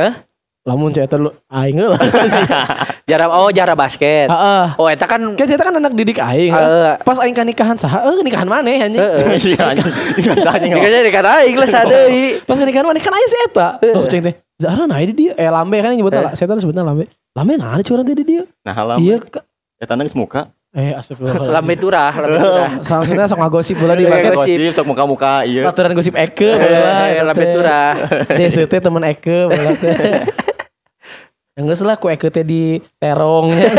[0.63, 1.99] Lamun saya teh lu aing lah.
[3.05, 4.25] Jara oh jara basket.
[4.33, 4.65] Heeh.
[4.81, 6.49] Oh eta kan Kan saya kan anak didik aing.
[6.49, 6.97] Heeh.
[7.05, 8.01] Pas aing kan nikahan saha?
[8.01, 8.97] Eh nikahan maneh anjing.
[8.97, 9.37] Heeh.
[9.53, 9.93] Iya anjing.
[10.41, 10.71] Anjing.
[10.73, 12.41] Dikasih dikata aing lah sadeui.
[12.41, 13.67] Pas nikahan maneh kan aing si eta.
[13.93, 14.33] Oh ceng teh.
[14.57, 17.05] Zahra nah di dia eh lambe kan nyebutna saya teh sebutna lambe.
[17.37, 18.43] Lambe nah curang teh di dia.
[18.65, 18.97] Nah, halam.
[18.97, 19.45] Iya Kak.
[19.77, 20.49] Eta nang muka.
[20.73, 21.61] Eh astagfirullah.
[21.61, 22.69] Lambe turah, lambe turah.
[22.81, 24.33] Maksudnya sok ngagosip bola di Iya, basket.
[24.33, 24.59] gosip.
[24.73, 25.61] Sok muka-muka ieu.
[25.61, 27.21] Aturan gosip Eke Eh, bola.
[27.21, 27.89] lambe turah.
[28.33, 29.69] Desa teh temen Eke bola.
[31.55, 33.71] Enggak salah ku Eke teh di terongnya.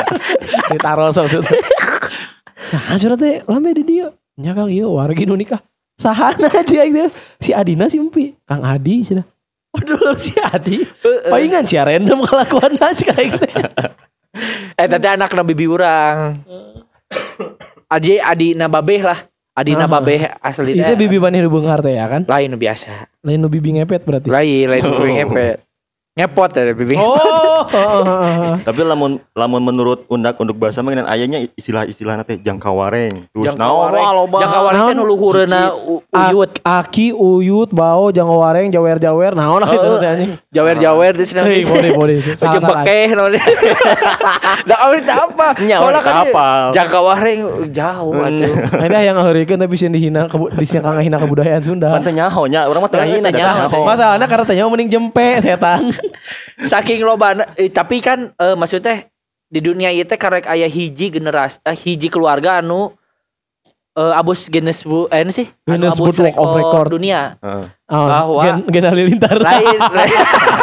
[0.72, 1.60] di tarol maksudnya.
[2.70, 4.08] Nah, curhat teh lambe di dia.
[4.40, 5.60] Nya Kang ieu wargi nu nikah.
[6.00, 7.12] Sahana aja itu.
[7.36, 8.32] Si Adina si Empi.
[8.48, 9.28] Kang Adi cenah.
[9.70, 10.80] Oh dulu si Adi.
[11.28, 13.46] Palingan sih random kelakuan aja kayak gitu.
[14.80, 16.40] Eh tadi anak na bibi urang.
[17.90, 19.18] Aji adi na babeh lah.
[19.52, 19.84] Adi Ah.
[19.84, 22.24] babeh asli Itu bibi maneh nu beunghar teh ya kan?
[22.24, 23.10] lain nu biasa.
[23.20, 24.30] Lain nu bibi ngepet berarti.
[24.30, 25.58] Lain lain nu ngepet.
[26.10, 26.98] Ngepot ya bibi.
[26.98, 27.62] Oh.
[28.66, 33.30] Tapi lamun lamun menurut undak unduk bahasa mah ngan ayanya istilah-istilah nanti jangkawareng.
[33.30, 34.42] Terus naon loba.
[34.42, 34.98] Jangkawareng teh Naon?
[34.98, 36.50] nu luhureuna u- uyut.
[36.60, 39.38] Aki, uyut, bau, jango wareng, jawer-jawer.
[39.38, 40.30] Nah, ono gitu teh anjing.
[40.50, 42.16] Jawer-jawer terus Hei, boleh, boleh.
[42.42, 42.58] Salah.
[42.82, 43.30] bekeh naon.
[44.68, 45.56] Da awet apa?
[45.62, 46.14] Nya, Soalnya kan
[46.74, 48.52] jangkawareng jauh atuh.
[48.76, 51.94] Nah, ini yang ngeheurikeun tapi sieun dihina kebu- disangka ngahina kebudayaan Sunda.
[51.94, 53.46] Kan teh nyaho nya, urang mah Teu hina teh.
[53.78, 55.94] Masalahnya karena tanya mending jempe setan.
[56.62, 59.08] Saking loba eh, tapi kan eh, maksudnya
[59.46, 62.94] di dunia ieu teh karek aya hiji generasi eh, hiji keluarga anu
[63.92, 66.86] eh, abus Guinness Bu eh, anu sih anu Guinness abus Book of Record.
[66.88, 67.66] dunia Heeh.
[67.90, 69.34] Oh, Bahwa- gen, gen halilintar.
[69.34, 70.18] lain lain.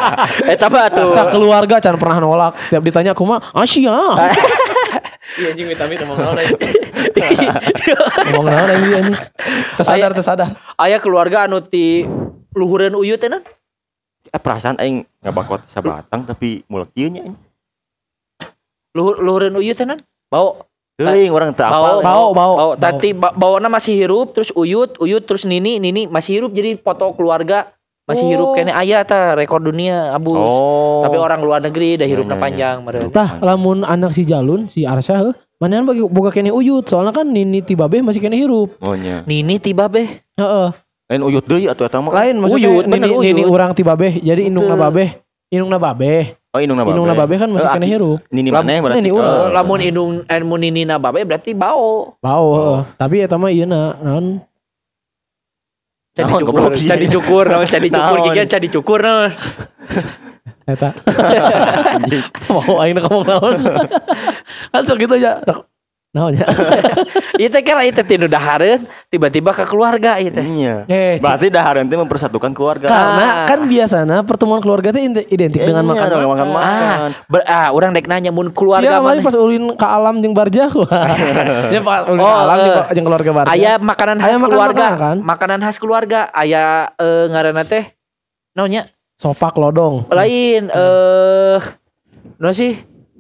[0.52, 2.56] eh tapi atuh Sa keluarga can pernah nolak.
[2.72, 3.92] Tiap ditanya aku mah Asia.
[5.38, 6.40] Iya anjing minta ngomong naon
[8.32, 9.18] Ngomong naon anjing anjing.
[9.76, 10.50] Tersadar tersadar.
[10.80, 12.08] aya keluarga anu ti
[12.56, 13.28] luhureun uyut teh
[14.38, 17.26] Eh perasaan aing ngabakot sabatang tapi mulak ieu nya.
[18.94, 19.98] luhur luhureun uyut teh non
[20.28, 20.62] bau
[20.96, 21.98] Teuing urang teu bau apal.
[22.02, 22.54] Bau, bau.
[22.56, 26.74] bau tadi ba- bawana masih hirup terus uyut uyut terus nini nini masih hirup jadi
[26.76, 27.70] foto keluarga
[28.04, 28.56] masih hirup Oh.
[28.56, 31.02] kene aya tah rekor dunia abus Oh.
[31.02, 32.44] tapi orang luar negeri dah hirupna Ya, ya, ya.
[32.44, 36.86] panjang meureun Tah, lamun anak si Jalun, si Arsya heuh, manehan bagi boga kene uyut,
[36.86, 38.78] soalnya kan Nini Tibabeh masih kene hirup.
[38.80, 39.22] Oh nya.
[39.24, 40.70] nini tiba beh Heeh.
[41.08, 42.12] Lain uyut deui atuh eta mah.
[42.12, 43.48] Lain maksudnya Uyut, bener Nini uyut.
[43.48, 45.16] urang Tibabeh, jadi indungna babeh.
[45.48, 46.36] Indungna babeh.
[46.52, 46.92] Oh inungna babe.
[46.92, 48.20] Indungna babeh kan masih Eh, aki- hirup.
[48.28, 48.98] Nini mana berarti?
[48.98, 49.30] Nini urang.
[49.30, 49.48] Oh.
[49.50, 52.80] lamun indung eh, mun nini na babe berarti bau Bau, heeh.
[52.98, 54.42] Tapi eta mah ieu na, naon?
[56.12, 58.26] cadi cukur cadi cukur naon cadi cukur Naon.
[58.26, 59.32] gigi cadi cukur naon
[60.66, 60.90] Eta.
[61.96, 62.26] Anjing.
[62.50, 63.56] Mau aing ngomong naon.
[64.68, 65.40] kan sok gitu aja.
[66.18, 66.50] Naon ya?
[67.40, 70.82] ieu teh kira ieu teh tinu dahareun tiba-tiba ke keluarga ieu teh Iya.
[70.86, 72.90] Eh, Berarti dahareun teh mempersatukan keluarga.
[72.90, 73.46] karena Ah.
[73.46, 76.66] kan biasanya pertemuan keluarga itu identik dengan Iya, makan dong, makan makan.
[76.66, 80.34] ah ber, ah urang dek nanya mun Keluarga kemarin mana pas ulin ke alam jeung
[80.34, 80.74] barjah.
[81.70, 82.86] Ya pas ulin Oh, ke alam jeung eh.
[82.96, 83.54] jeung keluarga barjah.
[83.54, 85.18] aya makanan khas Aya makan keluarga makanan, kan?
[85.22, 86.64] makanan khas keluarga aya
[86.96, 87.86] eh, ngaranna teh
[88.52, 90.10] naonnya sopak lodong.
[90.10, 91.60] lain eh
[92.36, 92.74] no sih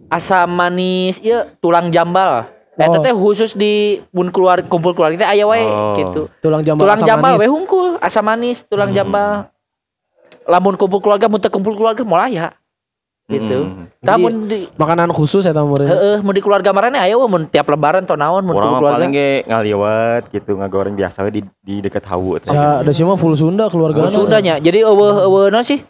[0.08, 3.02] asam manis iya tulang jambal Eta Oh.
[3.02, 5.98] teh khusus di mun keluar kumpul keluarga teh aya wae Oh.
[5.98, 6.22] gitu.
[6.46, 7.42] Tulang jambal Tulang asam jambal manis.
[7.42, 9.50] we hungkul, asam manis, tulang jambal.
[10.46, 12.54] Lamun kumpul keluarga mun teu kumpul keluarga moal aya.
[13.28, 13.68] Gitu.
[13.68, 13.92] Mm.
[14.00, 15.90] Tah Jadi, mun di Makanan khusus eta meureun.
[15.90, 19.04] heeh mun di keluarga marane aya we mun tiap lebaran atau naon mun kumpul keluarga.
[19.04, 22.48] paling ge ngaliwat gitu ngagoreng biasa we di di dekat hawu teh.
[22.48, 24.06] Sa da mah full Sunda keluarga.
[24.06, 24.62] Mun Sundanya.
[24.64, 25.82] Jadi eueuh eueuh naon sih?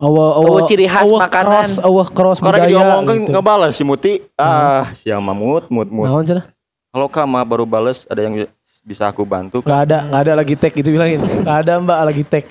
[0.00, 1.68] Awa Eueuh ciri khas makanan.
[1.68, 2.72] Cross, eueuh cross Karena budaya.
[2.72, 3.30] diomongkeun gitu.
[3.30, 4.12] ngebalas si Muti.
[4.34, 6.08] Ah, siang mamut mut mut.
[6.08, 6.48] Naon cenah?
[6.88, 8.48] Kalau Kama baru bales ada yang
[8.80, 9.60] bisa aku bantu.
[9.60, 11.20] Gak ada, gak ada lagi tag gitu bilangin.
[11.44, 12.44] Gak ada mbak lagi tag.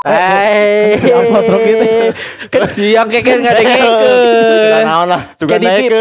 [0.00, 1.86] Eh, Upload rok gitu.
[2.48, 4.82] Kan siang kayak kan Nah, ngadengekeun.
[4.82, 5.22] naon lah,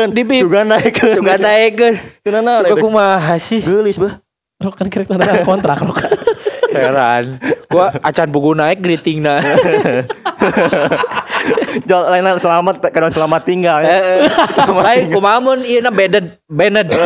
[0.10, 0.39] di bip.
[0.39, 1.15] suga naikeun.
[1.19, 1.95] Suka naikeun.
[2.24, 2.63] Kenapa?
[2.65, 3.60] Suka kumaha sih?
[3.60, 4.15] Geulis beuh.
[4.58, 6.00] Rok kan kira tanda kontrak rok.
[6.69, 7.23] Heran.
[7.67, 9.38] Gua acan buku naik greeting na.
[11.89, 13.79] Jol lain selamat karena selamat tinggal.
[13.82, 13.89] ya.
[13.89, 14.17] Eh,
[14.86, 16.89] Lain kumaha mun ieu na Bennett Bennett.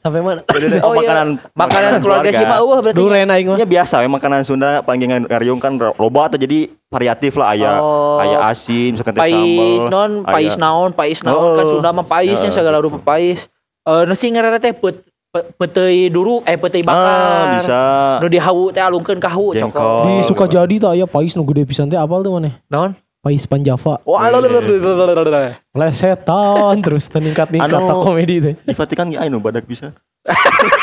[0.00, 0.40] Sampai mana?
[0.80, 1.12] Oh, oh, iya.
[1.12, 2.96] makanan Makanan keluarga sih mah eueuh berarti.
[2.96, 3.60] Duren aing mah.
[3.60, 8.16] Ya biasa ya makanan Sunda panggingan ngariung kan loba atau jadi variatif lah aya Oh.
[8.16, 9.92] aya asin misalkan teh Pais sambal.
[9.92, 11.72] non, pais naon, pais naon kan Oh.
[11.76, 12.56] Sunda mah paisnya Heeh.
[12.56, 13.52] segala rupa pais.
[13.84, 17.06] Eh nu sih ngaranna teh pet pe- peteuy duru eh peteuy bakar.
[17.06, 17.80] Ah, bisa.
[18.18, 19.78] Nu di hawu teh alungkeun ka hawu Jengkol.
[19.78, 20.04] cokol.
[20.04, 22.58] Di suka jadi tak ya pais nu gede pisan teh apal tuh mana?
[22.66, 22.98] Naon?
[23.20, 24.00] Pais Panjava.
[24.08, 25.60] Wah, lalalalalalala.
[25.76, 28.54] Lesetan terus meningkat-ningkat Anu- tak komedi teh.
[28.64, 29.94] Di Vatikan ge badak bisa.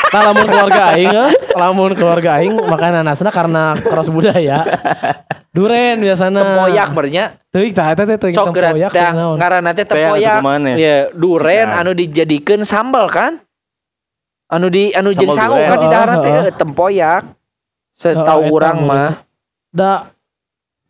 [0.08, 4.64] Nah, lamun keluarga aing eh, lamun keluarga aing makan anasna karena cross budaya.
[5.54, 6.40] Duren biasana.
[6.40, 7.24] Tempoyak bernya.
[7.52, 10.40] Teuing tah eta teh teuing Sok gerak tempoyak teh ngaranna atuh tempoyak.
[10.40, 10.72] kumaha?
[10.80, 13.44] Ya, duren anu dijadikeun sambal kan?
[14.48, 15.68] Anu di anu jeung sangu duren.
[15.68, 17.22] kan di daharan teh eh, tempoyak.
[17.92, 19.20] Setahu eta urang mah.
[19.68, 20.08] Da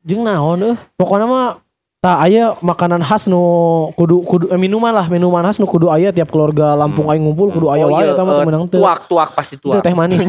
[0.00, 0.76] jeung naon euh.
[0.94, 1.48] Pokona mah
[1.98, 3.42] tah aya makanan khas nu
[3.92, 7.50] kudu kudu eh, minuman lah minuman khas nu kudu aya tiap keluarga Lampung aing ngumpul
[7.50, 8.78] kudu aya Oh wae iya, eta mah eh, teu menang teu.
[8.78, 9.82] tuak tuak pasti Teu tuak.
[9.82, 10.22] teh manis.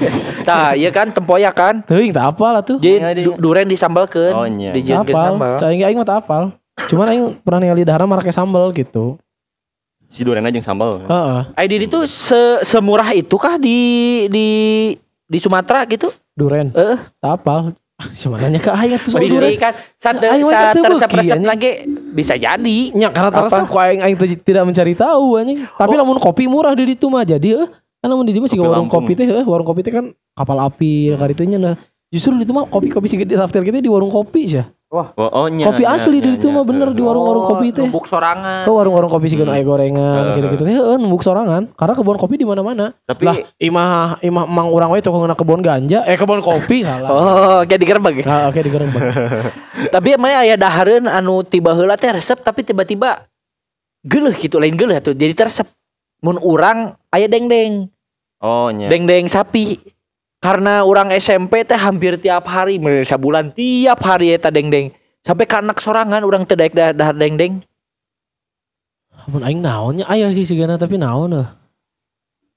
[0.46, 1.74] Tah, iya kan tempoyak kan?
[1.82, 2.78] Teuing tah apal atuh.
[2.78, 4.70] Jadi Iya, du- duren disambalkeun, Oh, iya.
[4.70, 5.26] dijieunkeun apal.
[5.34, 5.52] sambal.
[5.58, 6.42] Cai aing mah teu apal.
[6.86, 9.18] Cuman aing pernah ningali dahara marake sambal gitu.
[10.06, 11.02] Si Duren jeung sambal.
[11.04, 11.40] Heeh.
[11.66, 13.78] ID itu se semurah itu kah di
[14.30, 14.46] di
[15.26, 16.08] di Sumatera gitu?
[16.36, 16.68] duren.
[16.76, 17.72] Eh, Tak apal.
[17.96, 19.56] Ah, Cuma nanya ke ayat tuh duren.
[19.56, 19.72] kan
[20.20, 21.48] beuki, resep anjing.
[21.48, 21.70] lagi
[22.12, 22.78] bisa jadi.
[22.92, 23.48] Nya karena Apa?
[23.48, 25.64] terasa ku aing aing tidak mencari tahu anjing.
[25.64, 28.60] Tapi lamun kopi murah di ditu mah jadi eh kan lamun di ditu mah Kopi
[28.60, 31.74] warung kopi teh eh warung kopi teh kan kapal api karitunya nah.
[32.12, 34.62] Justru di ditu mah kopi-kopi siga di rafter kita di warung kopi sih.
[34.86, 36.62] Oh, oh nya, Kopi nya, asli di ditu nya.
[36.62, 37.82] mah bener di warung-warung kopi teh.
[37.82, 38.62] Numbuk sorangan.
[38.62, 39.50] Ke warung-warung kopi sih Hmm.
[39.66, 40.34] gorengan Heeh.
[40.38, 42.94] gitu-gitu teh heueuh nembuk sorangan karena kebun kopi di mana-mana.
[43.02, 47.10] Tapi Lah imah imah emang urang we tukang kebun ganja eh kebun kopi salah.
[47.18, 48.22] Oh, kayak digerebek.
[48.22, 49.02] Nah, oke digerembak.
[49.94, 53.26] tapi emangnya aya dahareun anu tiba heula teh resep tapi tiba-tiba
[54.06, 55.66] geuleuh gitu lain geuleuh tuh jadi resep
[56.22, 57.90] mun urang aya deng-deng
[58.38, 58.86] oh nya.
[58.86, 59.82] deng-deng sapi
[60.40, 64.92] karena orang SMP teh hampir tiap hari mulai sabulan tiap hari eta deng-deng
[65.26, 67.64] sampai ke anak sorangan orang teu daek dah dahar deng-deng
[69.26, 71.48] Amun aing naonnya aya sih sigana tapi naon eh.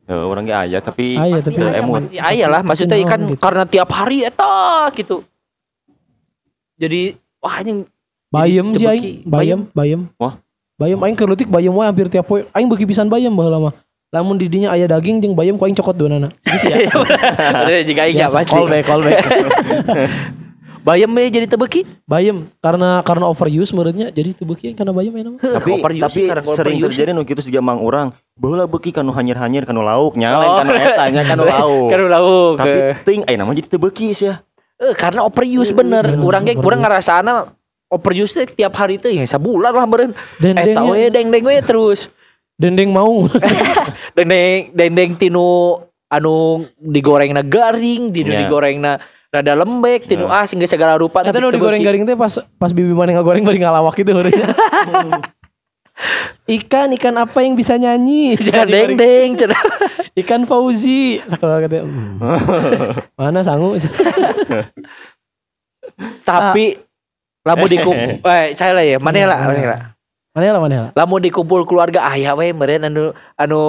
[0.09, 1.93] Eh, orang ge aya tapi Aya pasti tapi aya, emu.
[1.97, 3.41] pasti aya lah maksudnya Naon kan gitu.
[3.41, 5.25] karena tiap hari eta gitu
[6.77, 7.89] jadi wah anjing
[8.29, 10.01] Bayem sih aing, bayem, bayem.
[10.21, 10.37] Wah.
[10.77, 12.45] Bayem aing keur leutik bayem wae hampir tiap poe.
[12.53, 13.73] Aing beuki pisan bayem baheula mah.
[14.09, 16.33] Lamun di dinya aya daging jeung bayem ku aing cokot duanana.
[16.41, 19.21] Bener jika aing ya pasti Call back, call back.
[20.79, 25.35] bayam we jadi tebeki bayem karena karena overuse menurutnya jadi teu beuki karena bayem aing
[25.35, 25.41] mah.
[25.43, 26.95] tapi Overuse tapi karena sering overuse.
[26.95, 30.39] terjadi nu kitu siga mang urang baheula beuki kanu hanyir-hanyir kanu lauk nya Oh.
[30.39, 32.95] lain kanu eta nya kanu lauk kan lauk tapi eh.
[33.03, 34.41] ting aya nama jadi teu beuki sia
[34.79, 37.51] Eh, karena overuse bener bener, urang ge urang ngarasana
[37.91, 42.07] overuse teh tiap hari teh ya sabulan lah meureun eta we deng-deng we terus
[42.59, 43.25] Dendeng mau.
[44.19, 45.79] dendeng dendeng tinu
[46.11, 48.43] anu digorengna garing tinu Ya.
[48.43, 48.99] digorengna
[49.31, 50.41] rada lembek tinu Ya.
[50.41, 53.63] ah sehingga segala rupa Eta nu digoreng garing teh pas pas bibi mana ngagoreng bari
[53.63, 54.11] ngalawak gitu.
[56.49, 58.33] Ikan ikan apa yang bisa nyanyi?
[58.45, 59.35] jangan deng
[60.15, 61.19] Ikan Fauzi.
[61.27, 62.17] Kata, "Hmm,
[63.19, 63.75] mana sangu?
[66.23, 66.79] tapi
[67.43, 69.81] lamun dikumpul eh saya lah ya mana lah mana lah
[70.29, 70.91] Mana lah mana lah.
[70.93, 73.59] lamun dikumpul keluarga ayah we meureun anu anu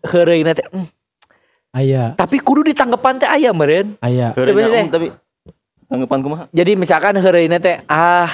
[0.00, 0.88] heureuyna teh hmm,
[1.76, 4.32] Aya, tapi kudu ditanggepan teh aya meureun aya.
[4.32, 5.06] Heureunya Tapi- om tapi
[5.86, 6.44] tanggapan kumaha?
[6.48, 8.32] Jadi misalkan heureuyna teh ah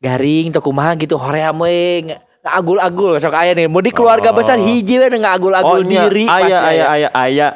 [0.00, 2.08] garing teu kumaha gitu hoream we
[2.40, 3.68] ngagul-agul sok aya nih.
[3.68, 4.36] Mau di keluarga Oh.
[4.40, 7.08] besar hiji we ngagul-agul nya, diri aya pasti aya aya.
[7.12, 7.48] aya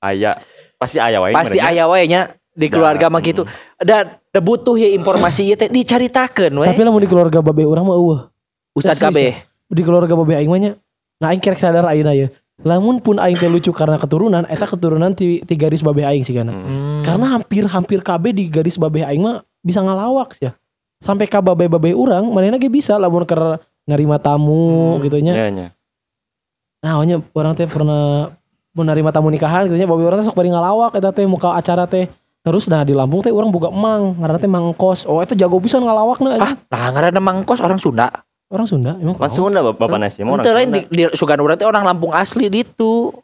[0.00, 0.30] aya
[0.80, 1.68] pasti aya wae pasti merenya.
[1.76, 2.20] aya we nya
[2.56, 3.44] di keluarga mah gitu.
[3.76, 7.84] Dan teu butuh ya informasi ieu teh dicaritakeun we Tapi lamun di keluarga babe urang
[7.84, 8.32] mah eueuh.
[8.76, 9.34] Ustad KB
[9.70, 10.72] Di keluarga babe aing mah nya.
[11.22, 12.30] Nah aing kerek sadar ayeuna ye.
[12.60, 16.34] Lamun pun aing teh lucu karena keturunan, eta keturunan ti, ti garis babe aing sih
[16.34, 16.52] kana.
[16.52, 17.00] Hmm.
[17.06, 20.52] Karena hampir-hampir KB di garis babe aing mah bisa ngalawak ya.
[21.00, 25.06] Sampai ka babe-babe urang manehna ge bisa lamun keur narima tamu Hmm.
[25.06, 25.32] gitu nya.
[25.32, 25.66] Nya, nya.
[26.84, 28.34] Nah, nya orang teh pernah
[28.76, 31.86] menerima tamu nikahan gitu nya babe urang teh sok bari ngalawak eta teh muka acara
[31.86, 32.10] teh.
[32.40, 35.04] Terus nah di Lampung teh orang boga emang, ngaranna teh Mang Kos.
[35.04, 38.08] Oh, eta jago pisan ngalawakna ah nah ngaranna mangkos orang Sunda
[38.50, 39.14] Orang Sunda emang.
[39.14, 39.30] Tahu.
[39.30, 40.66] Sunda bapak nasi mah orang Sunda.
[40.66, 43.14] di, di Sugan urang teh orang Lampung asli gitu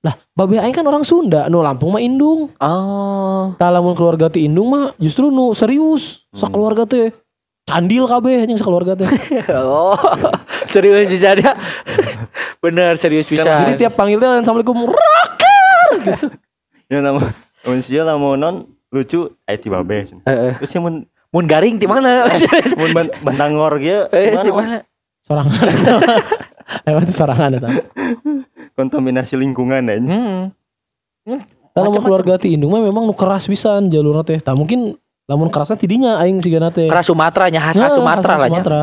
[0.00, 2.52] Lah, babe aing kan orang Sunda, nu Lampung mah indung.
[2.60, 6.28] oh Tah lamun keluarga ti indung mah justru nu serius.
[6.28, 6.44] Hmm.
[6.44, 7.08] Sakeluarga teh
[7.64, 9.08] candil kabeh anjing sakeluarga teh.
[9.56, 9.96] oh
[10.68, 11.56] serius bisa dia
[12.64, 15.80] bener serius bisa Jadi tiap panggil teh assalamualaikum rocker.
[16.04, 16.26] gitu.
[16.84, 17.32] Ya nama
[17.64, 20.04] mun sia lamunon lucu aya ti babe.
[20.04, 20.52] Heeh.
[20.60, 22.30] Terus ya mun mun garing di mana
[22.78, 24.86] mun ban, bantangor ge eh di mana
[25.20, 25.56] Sorangan.
[26.86, 27.68] Emang itu sorangan eta.
[28.72, 30.04] Kontaminasi lingkungan aja.
[30.04, 30.42] hmm.
[31.24, 31.40] Tah
[31.80, 32.02] lamun Macam-macam.
[32.04, 34.36] keluarga ti indung mah memang nu keras pisan jalurna teh.
[34.38, 34.94] Tah mungkin
[35.24, 36.86] lamun kerasnya tidinya aing sigana teh.
[36.86, 38.80] keras Sumatera nya khas Nah, Sumatera lah nya Sumatera.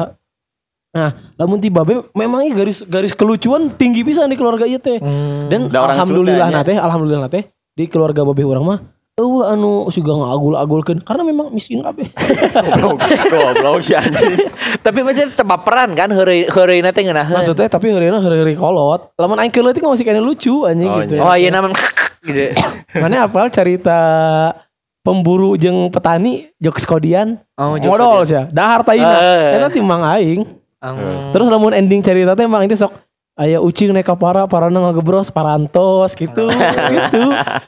[0.92, 4.98] Nah, lamun ti babe memang ieu garis garis kelucuan tinggi pisan di keluarga ieu teh.
[4.98, 5.46] Hmm.
[5.48, 6.66] Dan Da alhamdulillah Sundanya.
[6.66, 8.80] teh, alhamdulillah teh di keluarga babe urang mah
[9.22, 12.10] eueuh anu suga ngagul-agulkeun karena memang miskin kabeh.
[12.10, 12.98] Goblok,
[13.30, 14.50] goblok si anjing.
[14.82, 16.50] tapi macam tebak peran kan heureuy
[16.90, 19.14] teh ngeunaheun Maksudnya tapi heureuy heureuy kolot.
[19.22, 21.16] Lamun aing keur leutik mah masih kena lucu anjing Oh, gitu.
[21.16, 21.22] iya.
[21.22, 21.78] oh iya namanya
[22.28, 22.58] gitu
[22.98, 24.00] Mana apal cerita
[25.02, 29.58] pemburu jeung petani jokes kodian oh jokes modal sih dahar taina Eh.
[29.58, 30.46] eta timang aing
[31.34, 32.94] terus lamun ending cerita teh emang itu sok
[33.34, 36.52] aya ucing naik ka para parana ngagebros parantos gitu
[36.94, 37.22] gitu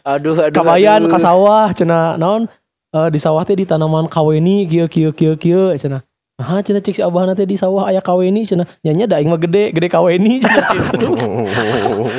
[0.04, 1.10] aduh aduh kabayan aduh.
[1.10, 2.45] ka sawah cenah naon
[2.89, 6.04] eh, di sawah teh di tanaman kaweni kieu kieu kieu kieu cenah
[6.36, 9.38] Ah, cenah cek si abahna teh di sawah aya kaweni cenah nyanya da aing mah
[9.38, 11.13] gede gede kaweni gitu.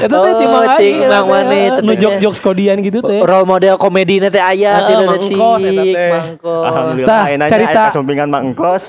[0.01, 1.99] Eta teh Oh, timang aing timang maneh eh, nu teh.
[1.99, 3.21] jok-jok kodian gitu teh.
[3.21, 6.11] role model komedi teh aya Heeh, di Mang Engkos eta detik teh.
[6.11, 7.91] mangkos Alhamdulillah ayeuna cerita-
[8.25, 8.85] Mak Engkos.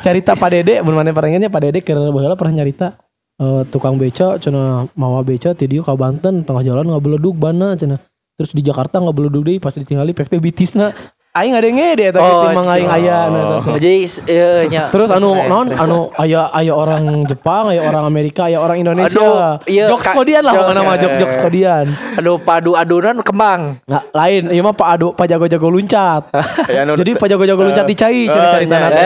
[0.00, 2.96] Cerita Pak Dede mun maneh parengennya Pak Dede keur baheula pernah nyarita
[3.38, 7.98] eh, tukang beca cenah mawa beca ti dieu ka Banten tengah jalan ngabeledug bana cenah.
[8.34, 10.94] terus di Jakarta nggak beluduk deh pas ditinggali pek teh bitisna
[11.34, 12.96] aing ada ngede eta Oh, timbang aing oh.
[12.96, 13.72] aya nah, eta teh.
[13.78, 13.90] Jadi
[14.26, 14.82] eh, nya.
[14.90, 19.22] Terus anu non anu aya aya orang Jepang, aya orang Amerika, aya orang Indonesia.
[19.22, 20.14] Aduh, iya, jokes Kak.
[20.14, 21.86] kodian lah Jok- pokoknya mah jokes jokes kodian.
[22.14, 23.78] Aduh padu adunan kembang.
[23.86, 26.22] Nggak lain, iya mah Pak Ado, Pak jago-jago luncat.
[26.74, 28.82] Ya, Jadi Pak jago-jago luncat Eh, dicai eh, cerita-cerita iya.
[28.86, 29.02] nanti.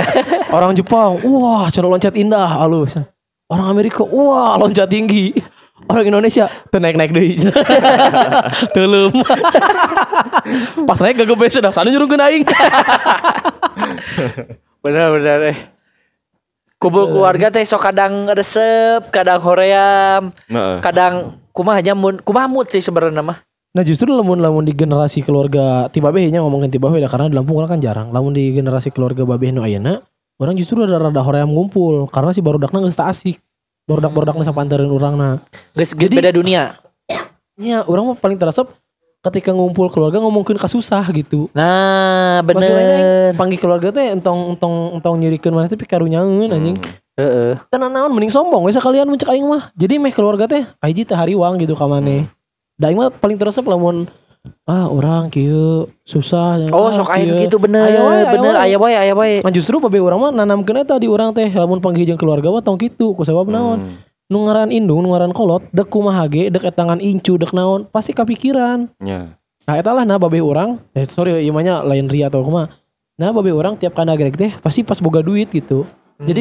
[0.51, 2.97] Orang Jepang, wah cara loncat indah, halus.
[3.53, 5.37] Orang Amerika, wah loncat tinggi.
[5.85, 7.37] Orang Indonesia, tuh naik-naik deh.
[8.75, 9.13] Telum.
[10.89, 12.49] Pas naik gak gebes dah, sana nyuruh aing.
[14.83, 15.59] Benar-benar eh.
[16.81, 20.83] Kumpul keluarga teh sok kadang resep, kadang hoream, Heeh.
[20.83, 23.39] kadang kumaha aja mun kumaha mood sih sebenarnya mah.
[23.73, 27.63] Nah justru lamun lamun di generasi keluarga tiba nya ngomongin tiba dah karena di Lampung
[27.63, 28.09] orang kan jarang.
[28.11, 30.03] Lamun di generasi keluarga babeh nu ayeuna
[30.43, 33.39] orang justru ada rada hoream ngumpul karena si barudakna geus teu asik.
[33.87, 35.43] Barudak-barudakna sapantereun urangna.
[35.75, 36.79] Geus geus Jadi- beda dunia.
[37.59, 38.67] Nya orang mah paling terasa
[39.23, 41.47] ketika ngumpul keluarga ngomongin kasusah gitu.
[41.55, 43.39] Nah, Maksudnya bener.
[43.39, 46.79] panggil keluarga teh entong entong entong nyirikeun mana tapi karunyaeun anjing.
[47.15, 47.55] Heeh.
[47.71, 49.71] Tenan naon mending sombong we sekalian mencek aing mah.
[49.79, 52.27] Jadi meh keluarga teh hiji teh hariwang gitu ka maneh.
[52.75, 54.11] Da aing mah paling terasa lamun
[54.67, 56.67] ah orang kieu susah.
[56.71, 57.87] Oh, ah, sok aya gitu bener.
[57.87, 59.35] Aya wae, bener aya wae aya wae.
[59.43, 62.63] Nah justru babe urang mah nanamkeun eta di urang teh lamun panggil jeung keluarga mah
[62.63, 63.99] tong kitu ku sabab naon Hmm.
[64.33, 68.17] nu ngaran indung nu ngaran kolot dek kumaha ge dek etangan incu dek naon pasti
[68.17, 69.37] kapikiran Nya.
[69.69, 72.73] nah eta lah nah babe urang eh sorry ieu lain ria atau kumaha
[73.21, 75.85] nah babe urang tiap kana greg teh pasti pas boga duit gitu
[76.23, 76.41] jadi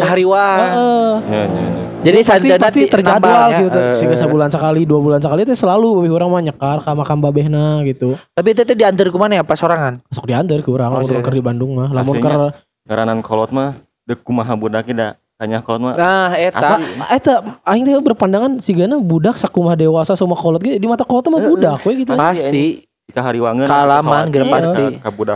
[0.00, 0.58] Tah hariwang.
[0.58, 1.10] Heeh.
[1.22, 1.84] Nya, nya, nya.
[2.00, 3.58] Jadi pasti, sadana pasti ti- terjadwal ya.
[3.60, 4.20] gitu Eh, sehingga eh.
[4.24, 8.16] sebulan sekali dua bulan sekali teh selalu babe urang mah nyekar ka makam babehna gitu
[8.32, 10.00] Tapi itu teh diantar ke mana ya pas sorangan?
[10.08, 11.20] sok diantar ke urang Oh, urang iya.
[11.20, 12.56] keur di Bandung mah lamun keur
[12.88, 16.80] Ngaranan kolot mah dek kumaha budak da tanya kolot mah Nah, eta.
[17.12, 17.34] Eta
[17.68, 21.84] aing teh berpandangan sigana budak sakumaha dewasa sama kolot ge di mata kolot mah budak
[21.84, 22.16] we gitu.
[22.16, 22.88] Pasti.
[23.12, 24.84] Jika hariwangan Kealaman, sholat geus id, pasti.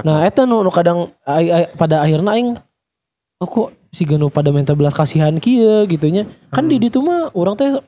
[0.06, 1.10] Nah, eta nu, kadang
[1.74, 2.54] pada akhirnya aing
[3.38, 6.26] oh kok sigana pada minta belas kasihan kieu gitunya.
[6.48, 7.78] Kan di ditu mah urang teh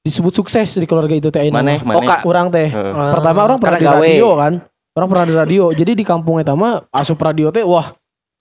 [0.00, 1.42] disebut sukses di keluarga itu teh.
[1.42, 1.78] Oh, maneh.
[1.80, 2.24] Kak.
[2.24, 2.68] Urang teh.
[2.68, 2.94] Heeh.
[3.12, 4.06] Pertama orang pernah di Karena gawe.
[4.06, 4.52] radio kan.
[4.90, 5.64] Orang pernah di radio.
[5.70, 7.92] Jadi di kampung eta mah asup radio teh wah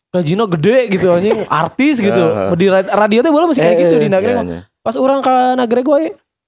[0.09, 2.23] gajinya gede gitu anjing artis gitu.
[2.23, 2.55] Heeh.
[2.55, 4.33] Di ra- radio teh boleh masih kayak Eh, gitu eh, di Nagreg.
[4.33, 4.45] Nya, mah.
[4.47, 4.59] nya.
[4.79, 5.87] Pas orang ke Nagreg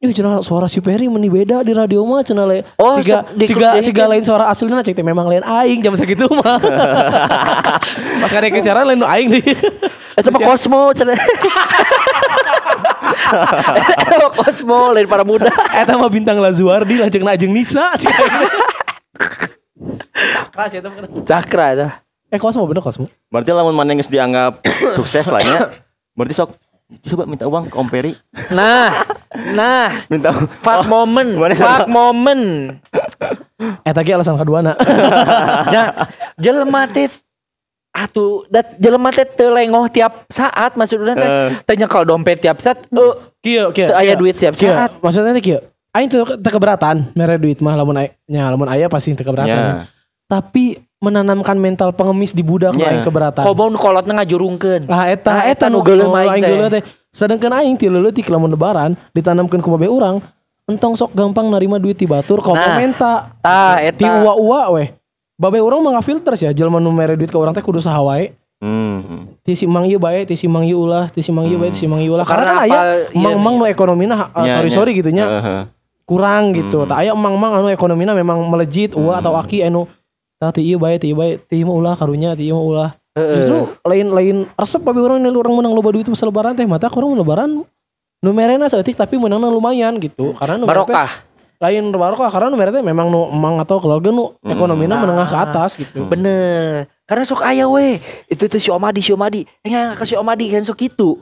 [0.01, 2.65] gue Ih cenah suara si Perry meni beda di radio mah cenah le.
[2.81, 6.25] Oh, siga di- siga siga lain suara aslinya cek teh memang lain aing jam segitu
[6.25, 6.57] mah.
[8.25, 9.45] Pas kada kecara lain aing deh.
[10.17, 11.13] Itu mah Cosmo cenah.
[13.93, 15.53] Eta mah Cosmo lain para muda.
[15.85, 17.93] Eta mah bintang Lazuardi lajeng ajeng Nisa.
[20.17, 21.05] Cakra sih eta mah.
[21.29, 21.87] Cakra itu.
[22.33, 23.05] Eh Cosmo bener Cosmo.
[23.29, 24.65] Berarti lamun maneh geus dianggap
[24.97, 25.57] sukses lah nya.
[26.17, 26.57] Berarti sok
[27.01, 28.13] coba minta uang ke Om Peri.
[28.49, 28.91] Nah,
[29.54, 31.89] nah, Minta fuck moment, mana fuck sama?
[31.89, 32.45] moment.
[33.82, 34.73] Eta ge alasan kedua na.
[35.67, 35.88] Nah,
[36.43, 37.08] jelema teh
[37.91, 41.49] atuh dat jelema teh teu lengoh tiap saat maksudna teh Eh.
[41.63, 43.88] teh nyekel dompet tiap saat eh Kieu kieu.
[43.88, 44.97] teu aya duit tiap saat.
[44.97, 45.60] Maksudnya teh kieu.
[45.91, 48.12] Aing teu keberatan mere duit mah lamun aya
[48.47, 49.51] lamun aya pasti teu keberatan.
[49.51, 49.86] Ya.
[50.25, 52.93] Tapi menanamkan mental pengemis di budak Nya.
[52.93, 53.41] aing keberatan.
[53.41, 54.85] Komo nu kolotna ngajurungkeun.
[54.85, 56.85] Lah eta Nah, eta nu geuleuh aing teh.
[57.09, 60.21] Sedangkan aing ti leuletik lamun lebaran ditanamkeun ku babe urang
[60.69, 64.21] entong sok gampang narima duit ti batur komo Nah, menta Tah ti eta.
[64.21, 64.93] uwa-uwa weh.
[65.41, 67.97] Babe urang mah ngafilter sih ya jelema nu mere duit ke urang teh kudu saha
[68.05, 68.37] wae.
[68.61, 69.25] Hmm.
[69.41, 71.73] Ti si mang ieu bae, ti si mang ieu ulah, ti si mang ieu bae,
[71.73, 72.29] ti si mang ieu ulah.
[72.29, 72.85] Karena karena kan aya apa?
[73.09, 73.61] Iya, mang-mang iya.
[73.65, 74.77] nu ekonomina uh, Nya, sorry nya.
[74.77, 75.61] sorry gitu nya Heeh.
[76.05, 76.85] kurang gitu.
[76.85, 76.89] Hmm.
[76.93, 79.89] Tak aya mang-mang anu ekonomina memang melejit uwa atau aki anu
[80.41, 82.65] tah ti ieu bae, ti ieu bae, ti ieu mah ulah karunya, ti ieu mah
[82.65, 82.89] ulah.
[83.13, 87.13] Justru lain-lain resep babe orang ini orang menang loba duit pas lebaran teh mata orang
[87.13, 87.49] lebaran
[88.23, 91.12] nu merena seetik tapi menangnya lumayan gitu karena mere teh barokah.
[91.60, 94.56] lain barokah karena nu mere teh memang nu emang atau keluarga nu Hmm.
[94.56, 95.01] ekonominya Ah.
[95.04, 96.88] menengah ke atas gitu Bener.
[97.04, 97.99] Karena sok aya we.
[98.32, 99.43] Itu itu si Omadi, si Omadi.
[99.60, 101.19] Eh ke si Omadi kan sok gitu.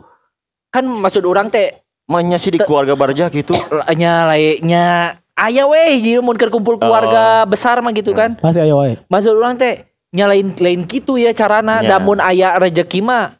[0.69, 1.73] Kan maksud orang teh
[2.05, 3.57] Mahnya sih di keluarga Barja gitu.
[3.97, 8.35] nya lainnya aya we jadi mun keur kumpul keluarga besar mah gitu kan.
[8.37, 11.95] pasti ayo wae Maksud orang teh nyalain lain gitu ya carana Ya.
[11.95, 13.39] damun aya rezeki mah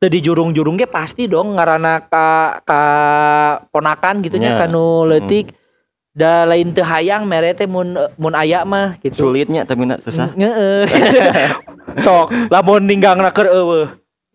[0.00, 2.26] teu di jurung-jurung ge pasti dong ngaranna ka
[2.64, 2.82] ka
[3.68, 4.64] ponakan gitu nya Ya.
[4.64, 5.52] kanu leutik
[6.10, 9.28] da lain teu hayang mere teh mun mun aya mah gitu.
[9.28, 10.32] Sulitnya tapi nak susah.
[10.36, 10.84] Heeh.
[12.04, 13.88] Sok lamun ninggangna keur eueuh.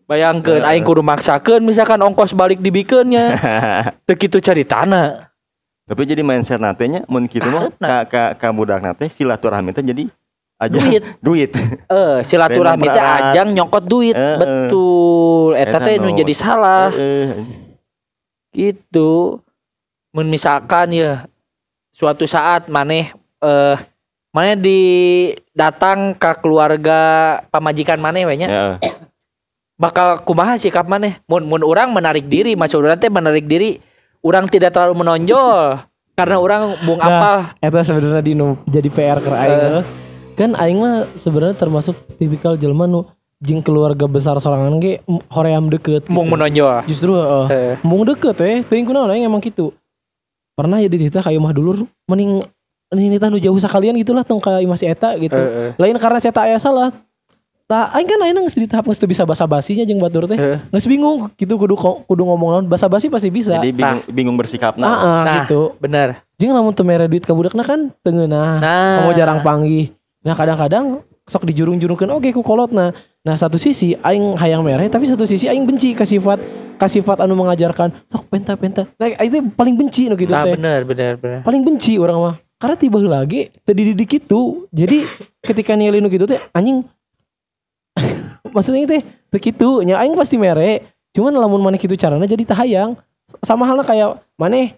[0.06, 3.34] Bayangkeun aing kudu maksakeun misalkan ongkos balik dibikeun nya.
[4.06, 5.25] Teu kitu caritana.
[5.86, 10.10] Tapi jadi mindset natenya mun kitu mah ka ka ka budak nate silaturahmi teh jadi
[10.58, 11.02] aja Duit.
[11.22, 11.50] duit.
[11.86, 14.18] Eh, silaturahmi teh ajang nyokot duit.
[14.18, 14.38] Heeh.
[14.42, 15.50] Betul.
[15.54, 16.90] Eta teh nu jadi salah.
[16.90, 17.46] Heeh.
[18.50, 19.38] Gitu.
[20.10, 21.30] Mun misalkan ya
[21.94, 23.76] suatu saat maneh eh
[24.34, 24.80] mana di
[25.54, 27.00] datang ke keluarga
[27.48, 28.66] pamajikan mana we nya Ya.
[29.80, 33.80] bakal kumaha sikap mana mun mun orang menarik diri maksud urang teh menarik diri
[34.26, 35.86] orang tidak terlalu menonjol
[36.18, 38.34] karena orang bung apa Nah, eta sebenarnya di
[38.66, 39.84] jadi PR ke aing mah.
[40.34, 43.06] Kan aing mah sebenarnya termasuk tipikal jelema nu
[43.38, 46.08] jeung keluarga besar sorangan ge hoream deket.
[46.08, 46.32] mung gitu.
[46.34, 47.46] menonjol Justru heeh.
[47.52, 49.76] Eh, Mung deket eh, teuing kunaon aing emang gitu.
[50.56, 52.40] Pernah ya dititah ka imah dulur mending
[52.96, 55.36] ini tah nu jauh sakalian gitulah tong ka imah si eta gitu.
[55.36, 55.70] eh, eh.
[55.76, 56.90] Lain karena si eta aya salah.
[57.66, 60.38] Tah aing kan aing geus di tahap geus bisa basa-basinya jeung batur teh.
[60.38, 60.62] Eh.
[60.70, 61.74] Geus bingung gitu kudu
[62.06, 63.58] kudu ngomong naon basa-basi pasti bisa.
[63.58, 64.94] Jadi bingung bingung bersikap Ah, nah.
[64.94, 65.34] ah, Nah.
[65.42, 65.74] gitu.
[65.82, 68.62] bener Jeung lamun teu mere duit ka budakna kan teu ngeunah.
[68.62, 69.90] nah Kamu jarang panggih.
[70.22, 72.94] Nah kadang-kadang sok dijurung-jurungkeun oke ku kolotna.
[73.26, 76.38] Nah satu sisi aing hayang mereh tapi satu sisi aing benci ka sifat
[76.78, 78.86] ka sifat anu mengajarkan sok penta-penta.
[78.94, 80.54] Nah itu paling benci nu gitu nah teh.
[80.54, 82.34] bener bener bener Paling benci orang mah.
[82.62, 84.70] Karena tiba lagi teu dididik gitu.
[84.70, 85.02] Jadi
[85.42, 86.86] ketika nilai nu gitu teh anjing
[88.54, 90.84] maksudnya teh teu kitu nya aing pasti mere.
[91.16, 92.98] Cuman lamun maneh kitu carana jadi tahayang.
[93.42, 94.76] Sama halnya kayak maneh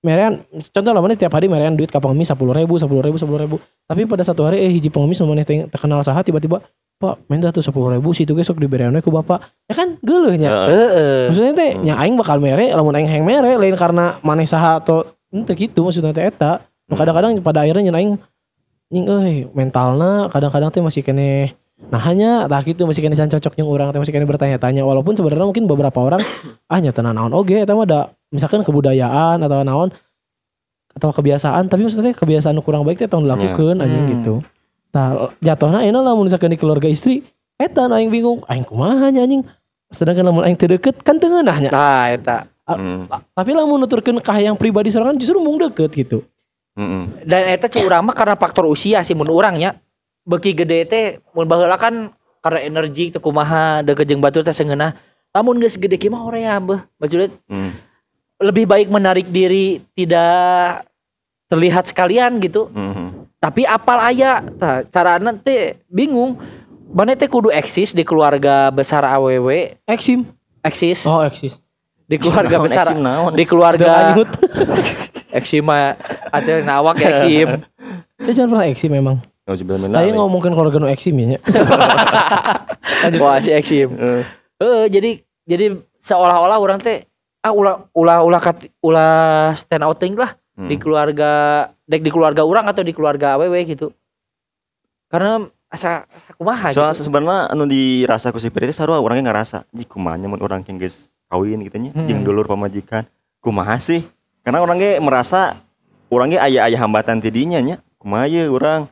[0.00, 0.40] merean
[0.72, 3.56] contoh lah mana tiap hari merean duit ke pengemis sepuluh ribu sepuluh ribu sepuluh ribu
[3.84, 6.64] tapi pada satu hari eh hiji pengemis mana teh terkenal saha tiba-tiba
[6.96, 10.72] pak minta tuh sepuluh ribu situ besok diberian ku bapak ya kan geuleuh nya Heeh.
[10.72, 11.22] Heeh.
[11.28, 15.04] maksudnya teh nya aing bakal mere lamun aing heng mere lain karena maneh saha atau
[15.28, 18.16] ente gitu maksudnya teh eta kadang-kadang pada akhirnya nya aing
[18.88, 21.52] nying euy mentalna kadang-kadang teh masih kene
[21.88, 24.84] nah hanya tah gitu masih kene can cocok yang orang masih kene bertanya-tanya.
[24.84, 26.20] Walaupun sebenarnya mungkin beberapa orang
[26.68, 29.88] ah nya tenan naon oge eta mah ada misalkan kebudayaan atau naon
[30.92, 34.12] atau kebiasaan tapi maksudnya kebiasaan kurang baik teh tong dilakukeun anjing Hmm.
[34.20, 34.34] gitu.
[34.92, 37.24] Tah jatuhna enak lamun misalkan di keluarga istri
[37.56, 39.42] eta aing bingung aing kumaha nya anjing?
[39.88, 41.56] Sedangkan lamun aing teu deket kan teu nah
[42.12, 42.46] eta.
[42.70, 43.10] Hmm.
[43.34, 46.22] tapi lamun nuturkeun ka yang pribadi sorangan justru mung deket gitu.
[46.78, 47.10] Hmm.
[47.26, 49.74] dan eta cek urang mah karena faktor usia sih mun urangnya
[50.30, 51.04] beki gede teh
[51.34, 54.94] mun baheula kan karena energi teu kumaha deket jeung batur teh seungeunah
[55.34, 57.74] lamun geus gede kieu mah hoream beuh maksudnya Hmm.
[58.38, 60.86] lebih baik menarik diri tidak
[61.50, 62.70] terlihat sekalian gitu.
[62.70, 63.26] Hmm.
[63.40, 64.44] tapi apal aya?
[64.44, 66.36] Nah, carana teh bingung.
[66.90, 70.26] Mana teh kudu eksis di keluarga besar AWW eksim.
[70.60, 71.06] Eksis.
[71.06, 71.56] Oh eksis.
[72.04, 73.32] Di keluarga Naon, besar eksim naon?
[73.38, 74.18] di keluarga
[75.38, 75.94] eksim mah
[76.28, 77.62] ada nawak eksim.
[78.20, 79.16] Saya jangan pernah eksim memang
[80.06, 80.14] Dzalik.
[80.14, 81.38] ngomongin keluarga nu eksim ya nya.
[83.16, 84.22] wah si eksim Eh,
[84.60, 85.10] Eh, jadi
[85.44, 85.66] jadi
[85.98, 87.08] seolah-olah orang teh
[87.40, 90.68] ah ulah ulah ulah kat, ulah stand outing lah hmm.
[90.68, 91.30] di keluarga
[91.82, 93.88] dek di keluarga orang atau di keluarga AWW gitu.
[95.08, 97.08] Karena asa asa kumaha Soalnya gitu.
[97.08, 100.76] sebenarnya anu dirasa ku si Peri teh sarua orangnya ngerasa ji kumaha mun orang yang
[100.78, 102.04] geus kawin gitu nya Hmm.
[102.04, 103.08] jeung dulur pamajikan
[103.40, 104.04] kumaha sih
[104.42, 105.56] karena orangnya merasa
[106.06, 108.90] orangnya aya-aya hambatan tidinya nya kumaha ye urang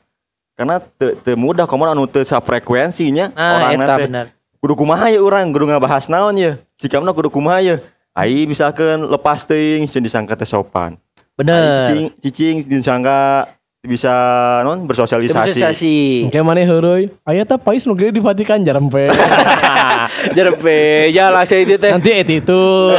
[0.58, 4.34] karena teu teu mudah komo anu teu frekuensinya Ah, teh bener.
[4.58, 7.78] kudu kumaha ya urang kudu ngabahas naon ye sikapna kudu kumaha ye
[8.10, 10.98] ai misalkan lepas teuing sieun disangka teh sopan
[11.38, 11.86] Bener.
[11.86, 13.46] cicing cicing disangka
[13.78, 14.10] bisa
[14.66, 15.96] non bersosialisasi Sosialisasi.
[16.34, 17.14] Kayak mana heureui?
[17.22, 19.06] Aya teh pais nu gede di Vatikan jarempe.
[20.36, 21.94] Jerepe, ya langsung itu teh.
[21.94, 22.98] Nanti attitude.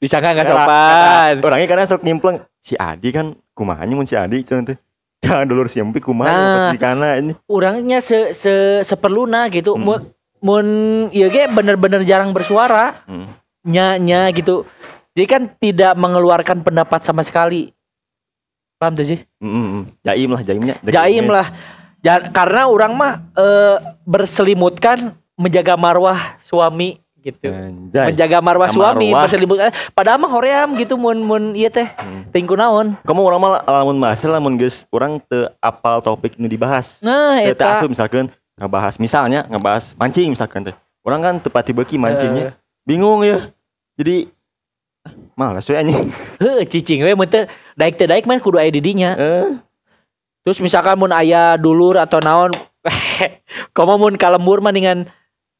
[0.00, 1.34] Disangka nggak Karena- sopan.
[1.44, 4.76] Orangnya karena sok nyimpleng si Adi kan kumahanya mun si Adi cuman teh.
[5.24, 6.44] Ya dulur si Empi kumaha Nah.
[6.44, 7.32] pas di kana ini.
[7.48, 8.52] Orangnya se se
[8.84, 9.72] seperluna gitu.
[9.72, 9.84] Hmm.
[9.84, 10.00] Mun
[10.44, 10.66] mun
[11.08, 13.00] ieu ge bener-bener jarang bersuara.
[13.08, 13.32] Hmm.
[13.64, 14.68] nya nya gitu.
[15.16, 17.72] Jadi kan tidak mengeluarkan pendapat sama sekali.
[18.76, 19.18] Paham tuh sih?
[19.40, 19.82] Mm, mm, mm.
[20.04, 20.74] Jaim lah jaimnya.
[20.84, 21.46] Jaim lah.
[22.04, 27.48] Ja- karena orang mah eh, berselimutkan menjaga marwah suami gitu.
[27.48, 28.12] Anjay.
[28.12, 29.24] Menjaga marwah suami Marwah.
[29.24, 29.72] berselimutkan.
[29.96, 31.88] Padahal mah hoream gitu mun mun ieu teh.
[31.96, 32.28] Hmm.
[32.28, 33.00] Tingku naon.
[33.02, 37.00] Kamu orang mah lamun bahas lamun geus urang teu apal topik nu dibahas.
[37.00, 37.80] Nah, Teu teu eta.
[37.80, 40.76] asup misalkan ngebahas misalnya ngebahas mancing misalkan teh.
[41.00, 42.52] Orang kan tepati beuki mancingnya.
[42.52, 42.54] Eh.
[42.84, 43.48] Bingung ya.
[43.96, 44.28] Jadi
[45.32, 46.12] malas we anjing.
[46.44, 49.16] Heuh, cicing we mun teu daek teu daek mah kudu aya di dinya.
[49.16, 49.56] Eh,
[50.44, 52.52] Terus misalkan mun aya dulur atau naon
[53.76, 55.08] komo mun kalembur mah dengan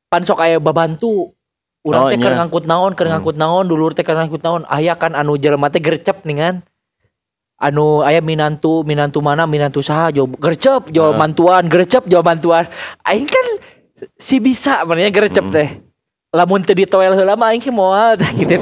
[0.08, 1.32] pansok aya babantu.
[1.84, 3.20] Urang Oh, teh keur ngangkut naon, keur Hmm.
[3.20, 4.64] ngangkut naon, dulur teh keur ngangkut naon.
[4.72, 6.64] Aya kan anu jelema teh gercep ningan.
[7.60, 12.66] Anu aya minantu, minantu mana, minantu saha, jawab gercep, jawab mantuan, gercep, jawab mantuan.
[13.04, 13.46] Aing kan
[14.16, 15.54] si bisa makanya gercep Hmm.
[15.54, 15.68] teh.
[16.34, 18.58] Lamun teu ditoel heula mah aing moal gitu.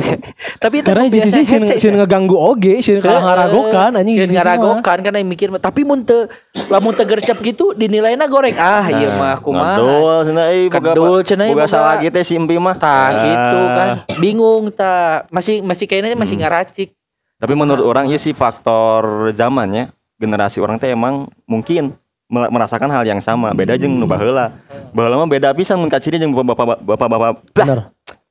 [0.60, 4.12] Tapi itu Karena di sisi sieun hese, sieun ngeganggu oge, sieun ngaragokan anjing.
[4.12, 4.36] Sieun mah.
[4.36, 6.28] ngaragokan kan aing mikir tapi mun teu
[6.68, 8.52] lamun teu gercep gitu dinilainya goreng.
[8.54, 9.80] Ah, iya mah kumaha.
[9.80, 12.76] Ngedul cenah euy Kedul cenah euy salah gitu si Empi mah.
[12.76, 13.08] Tah Ah.
[13.18, 13.88] gitu kan.
[14.20, 15.24] Bingung tah.
[15.32, 16.44] Masih masih kayaknya masih Hmm.
[16.44, 16.92] ngaracik.
[17.40, 19.02] Tapi menurut orang ya sih faktor
[19.32, 21.96] zamannya generasi orang teh emang mungkin
[22.28, 23.50] me- merasakan hal yang sama.
[23.50, 24.52] Beda jeung nu baheula.
[24.92, 27.78] Baheula mah beda pisan mun kaciri jeung bapak-bapak bapak-bapak Bener.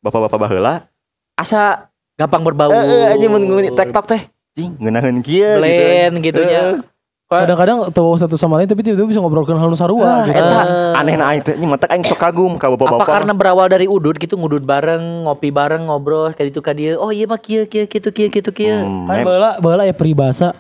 [0.02, 0.74] bapak-bapak baheula.
[1.34, 2.70] Asa gampang berbau.
[2.70, 3.44] Heeh anjing mun
[3.74, 4.22] TikTok teh.
[4.54, 6.86] Cing ngeunaheun kieu Blend gitu nya.
[7.32, 10.36] Kadang-kadang tahu satu sama lain tapi tiba-tiba bisa ngobrolkan hal nu sarua gitu.
[10.36, 11.00] eta Eh.
[11.00, 13.08] aneh na aing teh teh aing sok kagum ka Apa bapak-bapak.
[13.08, 17.00] karena berawal dari udud gitu ngudud bareng, ngopi bareng, ngobrol kayak itu ka dia.
[17.00, 18.84] Oh iya mah kieu kieu kitu kieu kitu kieu.
[18.84, 20.60] Hmm, Kan baheula baheula ya peribahasa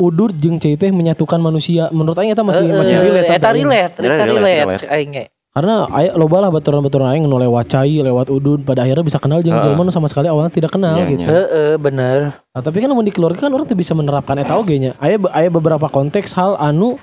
[0.00, 1.86] udur jeung cai teh menyatukan manusia.
[1.94, 3.28] Menurut aing eta masih Eh, masih eh, relate.
[3.30, 4.86] Eta relate, eta Relate.
[4.90, 5.24] Aing ge.
[5.54, 9.38] Karena aya loba lah baturan-baturan aing nu lewat cai, lewat udud pada akhirnya bisa kenal
[9.38, 9.70] jeung Heeh.
[9.70, 11.22] jelema nu sama sekali awalnya tidak kenal Iya, gitu.
[11.22, 11.28] iya.
[11.30, 12.18] Heeh, bener.
[12.50, 14.98] Nah, tapi kan mun di keluarga kan orang tuh bisa menerapkan eta oge nya.
[14.98, 16.98] Aya aya beberapa konteks hal anu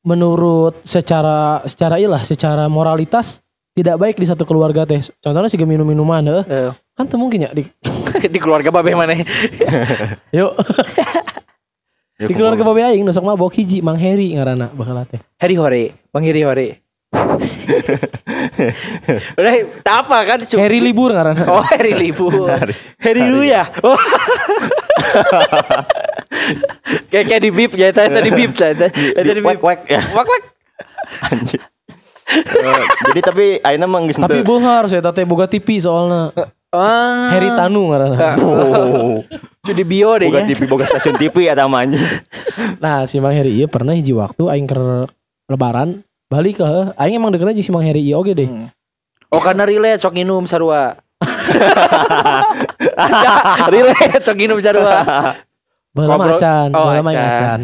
[0.00, 3.44] menurut secara secara ilah secara moralitas
[3.76, 5.04] tidak baik di satu keluarga teh.
[5.20, 6.24] Contohnya sih minum-minuman.
[6.40, 6.72] Heeh.
[6.96, 7.68] Kan teu mungkin ya di
[8.32, 9.12] di keluarga babe mana?
[10.36, 10.56] yuk
[12.14, 15.18] Ya, di keluarga babe aing nu sok mabok hiji Mang Heri ngaranna baheula teh.
[15.34, 15.84] Heri hore,
[16.14, 16.68] Bang Heri hore.
[19.38, 19.52] Udah,
[19.82, 20.38] tak apa kan?
[20.46, 21.42] Cuk- Heri libur ngaranna.
[21.50, 22.46] Oh, Heri libur.
[23.04, 23.66] Heri lu ya.
[23.82, 23.94] Oh.
[27.10, 28.86] kayak kayak di bip ya, tadi tadi bip tadi.
[28.90, 29.62] Tadi wek bip.
[29.62, 30.42] wek ya Wak wak.
[31.30, 31.62] anjing.
[32.24, 36.30] Eh, jadi tapi ayeuna mah geus Tapi teu- bohar saya teh boga TV soalna.
[36.70, 37.34] Ah.
[37.34, 38.38] Heri Tanu ngaranna.
[38.38, 39.20] Oh,
[39.64, 40.48] Cuy di bio deh boga ya.
[40.52, 42.04] TV boga stasiun TV mah anjing.
[42.84, 45.08] Nah, si Mang Heri ieu pernah hiji waktu aing keur
[45.48, 46.68] lebaran balik ke
[47.00, 48.44] aing emang deketnya jeung si Mang Heri ieu oge deh.
[48.46, 48.68] Hmm.
[49.32, 51.00] Oh karena relate sok nginum sarua.
[53.74, 55.00] relate sok nginum sarua.
[55.94, 57.14] Ngobrol- acan, oh, acan.
[57.14, 57.60] acan.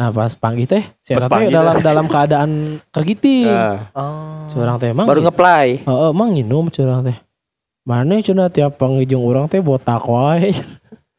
[0.00, 1.84] Nah, pas panggih teh, si Pas dalam teh.
[1.84, 2.50] dalam keadaan
[2.88, 3.52] kergiting.
[3.52, 4.48] Nah, Oh.
[4.48, 5.84] Curang teh emang Baru ngeplay.
[5.84, 7.20] Heeh, emang nginum curang teh.
[7.84, 10.56] Mana cenah tiap panggijung urang teh botak wae.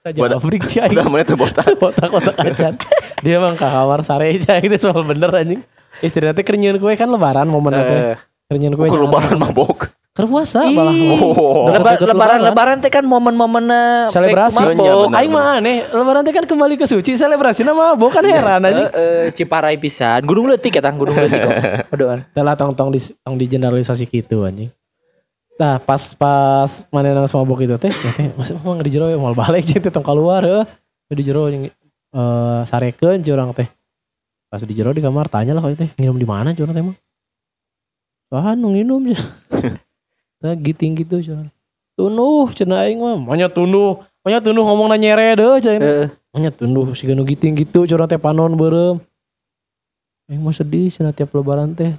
[0.01, 0.89] Saja Botak- pabrik cai.
[0.89, 1.65] udah mana tuh botak.
[1.81, 2.73] Botak-botak acan.
[3.21, 5.61] Dia emang ke kamar sareja itu soal bener anjing.
[6.01, 7.85] Istri nanti kerenyeun kue kan lebaran momen teh.
[7.85, 8.17] Eh.
[8.49, 8.89] Kerenyeun kue.
[8.89, 9.93] Ukur lebaran mabok.
[10.11, 10.73] Puasa Ih.
[10.75, 10.93] malah.
[11.17, 11.69] Oh.
[11.69, 12.77] Leba- lebaran lebaran.
[12.81, 13.63] teh kan momen-momen
[14.09, 14.57] Selebrasi.
[14.59, 15.09] Iya, mabok.
[15.09, 15.17] benar.
[15.21, 18.61] Aing mah aneh, lebaran teh kan kembali ke suci, selebrasi nama bukan heran.
[18.65, 20.25] Heeh, Ciparai pisan.
[20.25, 21.57] Gunung Leutik ya tang Gunung Leutik kok.
[21.93, 22.21] Aduh.
[22.33, 24.73] Telah tong tong di tong di generalisasi gitu anjing.
[25.59, 29.17] Nah pas pas mana nang mabok itu teh, ya teh masih mau di jero ya
[29.19, 30.63] mau balik jadi tong keluar ya.
[31.11, 33.67] Di jero yang eh sarekeun curang teh.
[34.47, 36.97] Pas di jero di kamar tanya lah teh nginum di mana curang teh mah.
[38.31, 39.11] Wah nu nginum
[40.41, 41.53] Nah giting gitu curang.
[41.93, 44.01] Tunuh cenah aing mah, manya tunuh.
[44.25, 45.85] Manya tunuh ngomongna nyere deh cenah.
[45.85, 46.07] Heeh.
[46.33, 48.97] Manya tunuh si nu giting gitu curang teh panon beureum.
[50.25, 51.93] Aing mah sedih cenah tiap lebaran teh.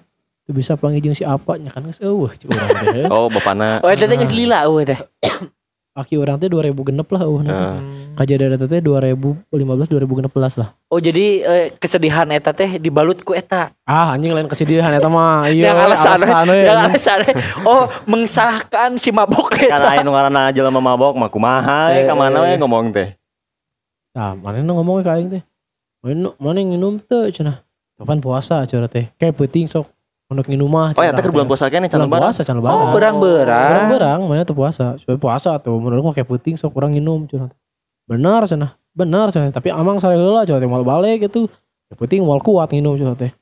[0.52, 3.08] Tuh bisa panggil jeung si apa nya kan geus eueuh cik urang teh.
[3.16, 3.80] Oh, bapana.
[3.80, 5.00] Oh, eta teh geus lila eueuh teh.
[5.96, 7.56] Aki urang teh 2000 genep lah eueuh nanti.
[7.56, 7.80] Nah,
[8.20, 10.76] Kajadian eta teh 2015 2016 lah.
[10.92, 13.72] Oh, jadi eh, kesedihan eta teh dibalut ku eta.
[13.88, 15.48] Ah anjing lain kesedihan eta mah.
[15.56, 17.18] Iya yang alasan, yang alasan.
[17.64, 19.88] Oh, mengsahkan si mabok Kan eta.
[19.88, 22.60] aya nu ngaranna jelema mabok mah kumaha we Eh, ka mana we eh.
[22.60, 23.16] ngomong teh.
[24.12, 25.42] Nah, mana nu ngomong ka aing teh.
[26.04, 27.64] Mana mana nginum teu cenah.
[27.96, 29.08] Kapan puasa cenah teh.
[29.16, 29.88] Kayak penting sok
[30.28, 30.94] untuk nginum mah.
[30.94, 32.24] Oh, eta keur bulan puasa kene can Bulan lebaran.
[32.30, 32.76] puasa can lebaran.
[32.76, 33.68] Oh, berang-berang.
[33.68, 34.96] Berang-berang mana tuh puasa.
[34.96, 37.52] Supaya puasa tuh menurut gua kayak penting sok kurang nginum cenah.
[38.08, 38.76] Benar cenah.
[38.92, 41.48] Benar cenah, tapi amang sare heula teh moal balik gitu.
[41.88, 43.32] Yang penting moal kuat nginum cenah teh.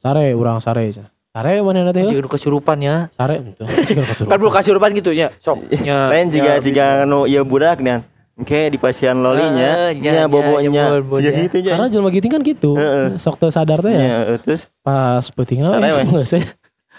[0.00, 1.08] Sare urang sare cenah.
[1.30, 2.04] Sare mana teh?
[2.04, 3.06] Jadi kesurupan ya.
[3.14, 3.64] Sare itu.
[3.64, 4.32] Jika kesurupan.
[4.32, 5.28] Kan belum kesurupan gitu ya.
[5.40, 5.62] Sok.
[6.12, 8.02] Lain jika Ya, jika nu ieu budak nih.
[8.40, 11.28] Oke di pasian lolinya, Eh, nya, nya nya, bobonya, nya, bobonya.
[11.28, 11.72] siga gitu nya.
[11.76, 12.70] Karena jelma giting kan gitu.
[12.72, 13.06] Heeh.
[13.14, 14.00] Sok teu sadar teh ya.
[14.00, 16.02] Nya, eh, terus Pas penting Sare we.
[16.08, 16.40] Geus we.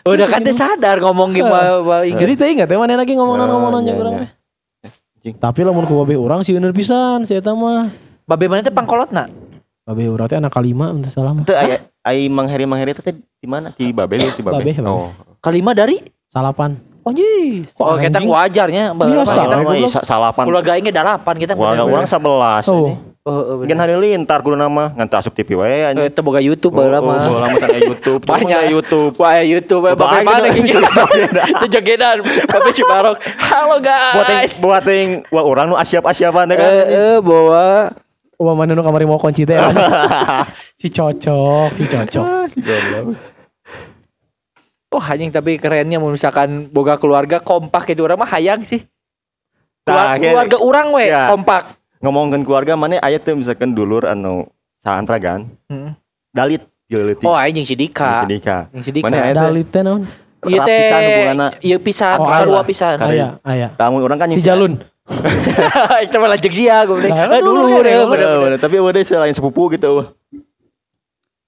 [0.04, 1.82] Udah kan teh sadar ngomong gimana.
[2.06, 4.28] Jadi teh ingat teh mana lagi ngomong Eh, ngomong nya, urang nya.
[5.22, 5.34] teh.
[5.34, 7.90] Tapi lamun ku babe urang sih bener pisan si eta mah.
[8.26, 9.26] Babe mana teh pangkolotna?
[9.82, 11.42] Babe urang teh anak kalima entah salah mah.
[11.42, 13.74] Teu aya ai mangheri mangheri teh di mana?
[13.74, 14.78] Di Babel di Babeh.
[14.86, 15.10] Oh.
[15.38, 15.98] Kalima dari?
[16.30, 16.78] Salapan.
[17.02, 17.14] Oh.
[17.14, 18.94] Kok Oh kita wajarnya.
[18.94, 19.40] Biasa.
[19.42, 20.44] Kita mah sa- salapan.
[20.46, 21.52] keluarga ini delapan kita.
[21.58, 22.78] Keluarga orang 11 Oh.
[22.78, 22.94] ini.
[23.22, 26.10] Oh, oh, Kan hari lintar kudu nama ngan asup TV we Eh, anjing.
[26.10, 27.18] Itu boga YouTube Oh, baheula oh, mah.
[27.22, 28.22] baheula mah teh YouTube.
[28.26, 28.62] Banyak.
[28.74, 29.14] YouTube.
[29.22, 30.82] Wah YouTube Bapak Bapak mana gitu.
[31.38, 32.18] Itu jogedan
[32.50, 36.70] Bapak Cibarok Halo Buat yang guys buat yang wah orang nu asyap-asyapan teh kan.
[36.74, 37.94] Eh eh, bawa
[38.58, 39.54] mana nu kamari mau kunci teh.
[40.82, 42.26] si cocok, si cocok.
[42.50, 43.31] Si goblok.
[44.92, 48.84] Oh anjing tapi kerennya mau misalkan boga keluarga kompak gitu orang mah hayang sih.
[49.82, 51.26] Keluar- akhir- keluarga orang we Ya.
[51.28, 51.64] kompak.
[51.98, 55.94] ngomongkeun keluarga mana aya teu misalkan dulur anu saantragan Hmm.
[56.30, 58.20] dalit geuleutik Oh anjing si Dika.
[58.20, 58.68] sedika.
[58.68, 59.06] Anjing si Dika.
[59.06, 59.42] Mana aya teh?
[59.44, 60.02] Dalit teh naon?
[60.42, 60.76] Iya teh.
[60.82, 61.48] rapisan hubunganna.
[61.62, 62.98] Iya pisan, Oh, sarua pisan.
[62.98, 63.68] Aya, aya.
[63.72, 64.74] Tamu orang kan Si yang Jalun.
[66.04, 67.14] Kita malah jek sia gue bilang.
[67.14, 68.02] Nah, Eh, dulu dulu, ya.
[68.02, 68.12] dulu.
[68.12, 68.58] bener.
[68.58, 70.10] Tapi udah selain sepupu gitu.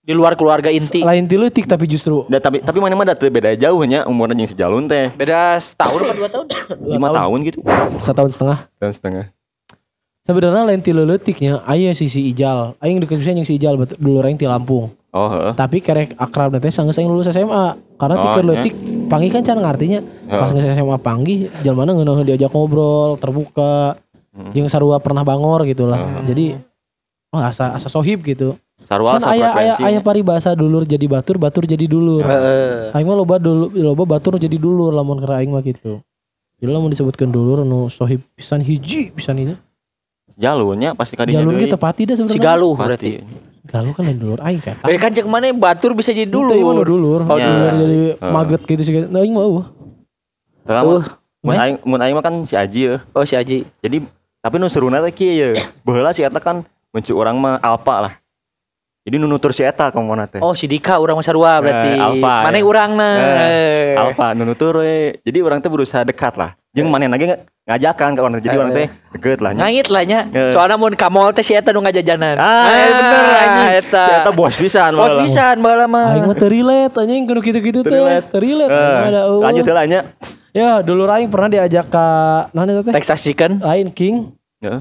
[0.04, 0.99] Di luar keluarga inti.
[0.99, 4.51] Lain ti leutik tapi justru Da, tapi tapi mana mana teu beda jauhnya umurnya jeung
[4.51, 5.08] si Jalun teh.
[5.16, 6.45] Beda setahun apa dua tahun?
[6.84, 7.60] Lima tahun gitu.
[8.04, 8.68] setahun setengah.
[8.84, 9.26] Tahun setengah.
[10.28, 12.76] Sebenarnya lain ti leutiknya aya si si Ijal.
[12.84, 14.91] Aing deket pisan jeung si Ijal dulu aing ti Lampung.
[15.16, 15.56] Oh, heeh.
[15.56, 17.80] Tapi kerek akrab teh sanggeus aing lulus SMA.
[17.95, 18.49] Karena ti Oh, keur nya.
[18.60, 18.74] leutik
[19.08, 20.04] panggih kan can ngartinya.
[20.28, 20.68] Pas Heeh.
[20.68, 23.95] geus SMA panggih jalmana ngeunaheun diajak ngobrol, terbuka.
[24.36, 24.51] Hmm.
[24.51, 26.20] Jeung sarua pernah bangor gitu lah.
[26.20, 26.28] Hmm.
[26.28, 26.60] Jadi
[27.32, 28.60] oh asa asa sohib gitu.
[28.84, 29.82] Sarua kan aya aya frekuensi.
[29.82, 32.22] aya paribasa dulur jadi batur, batur jadi dulur.
[32.22, 32.92] Heeh.
[32.92, 36.04] Aing mah loba dulu loba batur jadi dulur lamun kira aing mah gitu.
[36.56, 39.56] Jadi lamun disebutkan dulur nu sohib pisan hiji pisan ini.
[40.34, 41.64] Jalunnya pasti kadinya Jalur deui.
[41.64, 42.44] kita pati dah Si sebenarnya.
[42.44, 42.84] Galuh Pati.
[42.84, 43.12] berarti.
[43.64, 44.76] Galuh kan lain dulur aing saya.
[44.84, 46.82] Eh kan cek mana batur bisa jadi Dulu dulu.
[46.84, 47.20] dulur.
[47.24, 47.48] Oh, Ya.
[47.48, 48.32] dulur jadi Heeh.
[48.32, 48.94] maget gitu sih.
[49.04, 49.66] Nah, aing mah eueuh.
[50.64, 51.04] Uh,
[51.42, 52.96] mun aing mun aing mah kan si Aji ya.
[53.10, 53.68] oh si Aji.
[53.78, 54.04] Jadi
[54.40, 55.64] tapi nu seruna teh kieu ya.
[55.82, 58.14] Baheula si eta kan mencu orang mah alpa lah.
[59.04, 60.39] Jadi nu nutur si eta komona teh.
[60.39, 61.91] Oh si Dika orang Masarua berarti.
[61.91, 62.64] Eh, Alfa, Mana ya.
[62.64, 63.16] urang nah.
[63.43, 65.20] Eh, Alpa nu nutur we.
[65.22, 66.56] Jadi orang teh berusaha dekat lah.
[66.72, 67.28] Jeung maneh lagi
[67.64, 68.60] ngajakan ke orang jadi Eh.
[68.60, 69.51] orang teh deket lah.
[69.54, 70.20] Ngait lah nya.
[70.26, 70.56] Eh.
[70.56, 72.39] Soalnya mun ka mall teh si eta nu ngajajanan.
[72.39, 73.68] Ah, Eh, bener anjing.
[73.84, 74.04] Eta.
[74.04, 75.20] Si eta bos pisan Bos malah.
[75.20, 76.08] pisan baheula mah.
[76.16, 77.91] Aing mah teu relate anjing kudu gitu-gitu teh.
[77.91, 78.26] Relate.
[78.32, 78.72] Teu relate.
[78.72, 79.12] Eh,
[79.43, 79.99] lanjut heula nya.
[80.56, 82.08] Ya, dulur aing pernah diajak ka
[82.56, 82.93] naon eta teh?
[82.95, 83.60] Texas Chicken.
[83.60, 84.32] Lain King.
[84.64, 84.80] Heeh.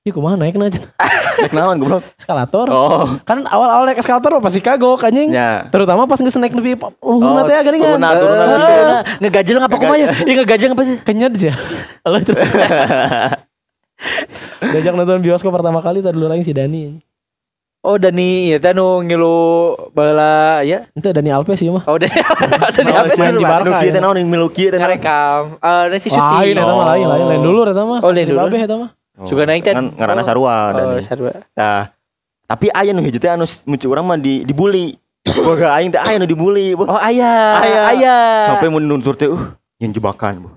[0.00, 0.80] Ih kumaha naik aja
[1.44, 2.00] Naik naon goblok?
[2.16, 2.66] eskalator.
[2.68, 3.20] Oh.
[3.22, 5.28] Kan awal-awal naik eskalator mah pasti kagok anjing.
[5.28, 5.68] Ya.
[5.68, 8.00] Terutama pas geus naik nepi luhurna Oh, teh geningan.
[8.00, 8.84] turunan, turunan Eh, gitu.
[8.88, 10.08] nah, ngegajel apa kumaha ya?
[10.24, 10.96] Iya ngegajel apa sih?
[11.00, 11.52] Kenyat sih.
[12.04, 12.32] Allah itu.
[14.62, 16.96] Diajak nonton bioskop pertama kali tadi dulu aing si Dani.
[17.80, 19.36] Oh Dani, ya teh nu ngilu
[19.92, 20.88] baheula ya.
[20.92, 21.84] Itu Dani Alves sih mah.
[21.84, 22.12] Oh Dani.
[22.72, 23.64] Dani apa sih main di Barca?
[23.64, 23.94] Nu kieu ya.
[23.96, 24.80] teh naon yang milu kieu teh?
[24.80, 25.60] Ngarekam.
[25.60, 26.56] Eh, Lain syuting.
[26.56, 28.00] eta mah lain lain lain dulu eta mah.
[28.00, 28.40] Oh, lain dulu.
[28.44, 28.90] Babeh eta mah.
[29.24, 29.72] Suka naik teh.
[29.72, 30.22] Kan Oh.
[30.22, 31.02] sarua Oh, Dani.
[31.02, 31.32] sarua.
[31.52, 31.92] Nah,
[32.44, 34.96] tapi aya nu hiji teh anu muncul orang mah di dibully.
[35.46, 36.72] Boga aing teh aya nu dibully.
[36.72, 36.86] Boh.
[36.86, 37.80] Oh ayah, Aya.
[37.92, 38.24] ayah.
[38.48, 40.44] Sampai mun nutur teh uh yang jebakan.
[40.44, 40.56] Oh.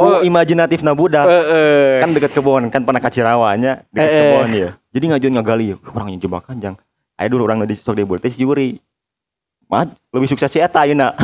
[0.00, 1.26] Oh, imajinatif na budak.
[1.26, 1.90] Eh, eh.
[2.00, 4.18] kan dekat kebon kan pernah kacirawanya dekat Eh, eh.
[4.22, 4.68] kebon ya.
[4.90, 5.66] Jadi ngajuin ngagali.
[5.84, 6.74] Orang yang jebakan jang.
[7.14, 8.80] Ayo dulu orang di sok debol teh si Yuri.
[9.70, 11.14] Mat, lebih sukses si eta ayeuna.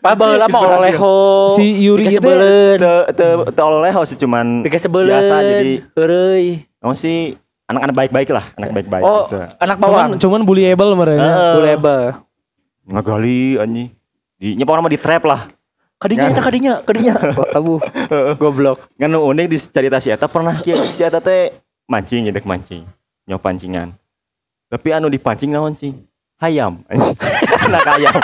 [0.00, 0.80] Pak baheula mah Inspirasi.
[0.80, 1.14] oleho.
[1.54, 2.76] Si Yuri Pika itu sebeuleun.
[2.76, 5.12] Teu teu teu oleh sih cuman Pika sebeuleun.
[5.12, 6.46] biasa jadi Heureuy.
[6.80, 7.36] oh sih
[7.68, 9.54] anak-anak baik-baik lah, anak baik-baik Oh, bisa.
[9.56, 10.10] anak cuman bawang.
[10.18, 11.22] cuman bullyable merenya.
[11.22, 11.52] Heeh.
[11.54, 12.02] Bulebel.
[12.82, 13.88] Ngagali anjing.
[14.40, 15.52] Di nya orang mah di trap lah.
[16.00, 17.14] Kadinya eta kadinya, kadinya.
[17.60, 17.76] Abu.
[18.40, 18.88] Goblok.
[18.96, 21.52] Kan unik di cerita si eta pernah si eta teh
[21.84, 22.88] mancing ya dek mancing.
[23.28, 23.92] Nyaw pancingan.
[24.66, 25.92] Tapi anu dipancing naon sih?
[26.40, 26.80] Hayam.
[27.68, 28.16] anak hayam.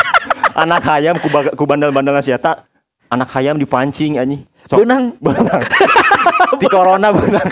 [0.56, 2.64] Anak hayam ku, ku bandel-bandel si eta.
[3.12, 4.48] Anak hayam dipancing anjing.
[4.64, 5.12] Sok Benang.
[5.20, 5.62] benang.
[6.60, 7.44] Di corona benang.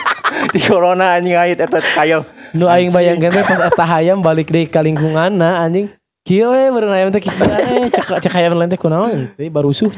[0.54, 2.26] Di corona anjing ait eta hayam.
[2.52, 5.88] Nu aing bayangkeun teh pas eta hayam balik deui ka lingkunganna anjing.
[6.26, 9.88] Kieu we beureun hayam teh kieu eh cek cek hayam lain teh kunaon teh barusuh.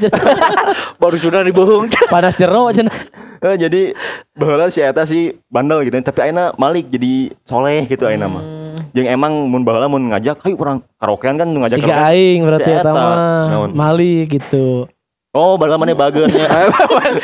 [1.01, 1.89] Baru sudah dibohong.
[2.07, 2.93] Panas jero cenah.
[3.41, 3.97] Eh, jadi
[4.37, 8.60] baheula si eta si bandel gitu tapi ayeuna malik jadi soleh gitu ayeuna mah.
[8.91, 12.71] Jeung emang mun baheula mun ngajak, "Hayu urang karaokean kan ngajak Siga karaokean." aing berarti
[12.71, 13.71] Si eta mah?
[13.71, 14.87] Malik gitu.
[15.31, 16.43] Oh, baheula maneh bageurnya.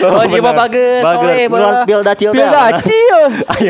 [0.07, 1.84] Oh, si mah bageus, soleh, baheula.
[1.84, 2.32] Pil dacil.
[2.32, 3.20] Pil dacil.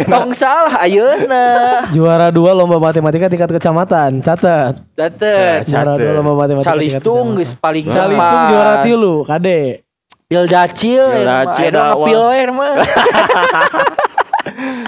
[0.05, 1.45] Tong salah ayeuna.
[1.89, 4.21] Juara dua lomba matematika tingkat kecamatan.
[4.21, 4.77] Catat.
[4.93, 5.65] Catet.
[5.65, 6.05] Juara Catet.
[6.05, 6.69] dua lomba matematika.
[6.69, 8.13] Calistung geus paling kecamatan.
[8.13, 8.49] Calistung cepat.
[8.53, 9.61] juara tilu, Kade.
[10.29, 11.03] Pil dacil.
[11.09, 11.73] Pil dacil
[12.05, 12.73] we mah.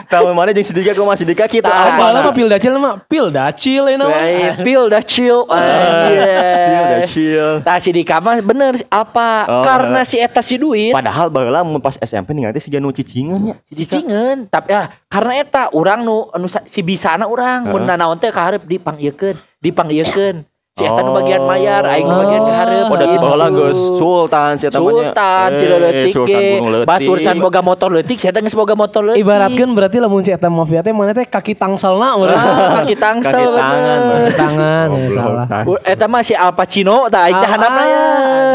[0.09, 1.93] Tahu mana jeung Sidika ku masih Sidika kitu Tah.
[1.93, 4.09] Apa apa mah pil dacil mah pil dacil ini mah.
[4.09, 5.37] Weh, Pil dacil.
[5.49, 6.97] Pil Anjir.
[6.99, 7.47] dacil.
[7.61, 9.29] Tah Dika mah bener apa?
[9.49, 10.07] Oh, Karena eh.
[10.07, 13.55] si eta si duit Padahal baheula mun pas SMP ningali si Janu cicingan ya.
[13.69, 17.89] Cicingan tapi ah karena eta urang nu anu si bisana urang mun Heeh.
[17.93, 20.48] nanaon teh kaharep dipanggiekeun dipanggiekeun
[20.79, 21.15] si eta nu Oh.
[21.19, 23.19] bagian mayar aing nu bagian kaharep Oh, dari gitu.
[23.21, 25.11] baheula geus Sultan si eta mah nya.
[25.11, 26.87] Sultan Eh, leutik Sultan ge Gunung Leutik.
[26.87, 30.31] batur can boga motor leutik si eta geus boga motor leutik Ibaratkan berarti lamun si
[30.31, 32.15] eta mafia teh mana teh kaki tangsalna.
[32.15, 33.99] Ah, kaki tangsel Kaki tangan.
[33.99, 35.45] Kaki tangan ya salah.
[35.83, 38.03] Eta mah si Al Pacino tah aing teh handapna ya.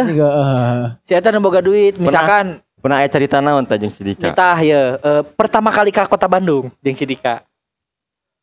[0.09, 0.83] Eh.
[1.03, 4.29] Si eta nu boga duit misalkan Pernah aya cerita naon tah jeung si Dika?
[4.29, 7.41] Nitah ya eh, pertama kali ke kota Bandung jeung si Dika.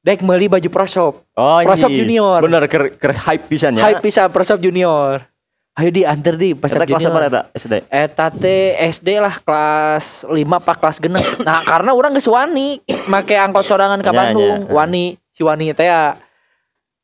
[0.01, 1.13] Dek meuli baju prosop.
[1.37, 2.01] Oh, Prosop iya.
[2.01, 2.41] Junior.
[2.41, 3.85] Bener ker ker hype pisan ya.
[3.85, 5.29] Hype pisan prosop junior.
[5.77, 7.41] Ayo di antar di prosop Eta kelas apa eta?
[7.53, 7.73] SD.
[7.85, 11.25] Eta teh SD lah kelas 5 apa kelas genep.
[11.47, 14.67] Nah, karena orang geus wani make angkot sorangan ke Bandung.
[14.73, 16.17] Wani si wani teh ya.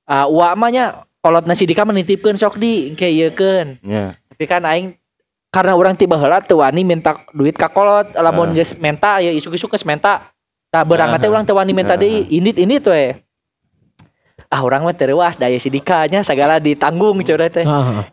[0.10, 3.78] Ah, uh, mah nya kolot nasi Dika menitipkeun sok di engke ieukeun.
[3.86, 4.18] Ya.
[4.34, 4.98] Tapi kan aing
[5.54, 9.70] karena orang tiba heula teu wani minta duit ka kolot lamun geus menta ya isuk-isuk
[9.70, 10.34] geus menta
[10.78, 11.34] tah beurang teh Ah.
[11.34, 12.00] urang teu wani menta Ah.
[12.00, 12.38] deui
[14.48, 17.66] ah orang mah tereuas daya sidikanya segala ditanggung curah teh.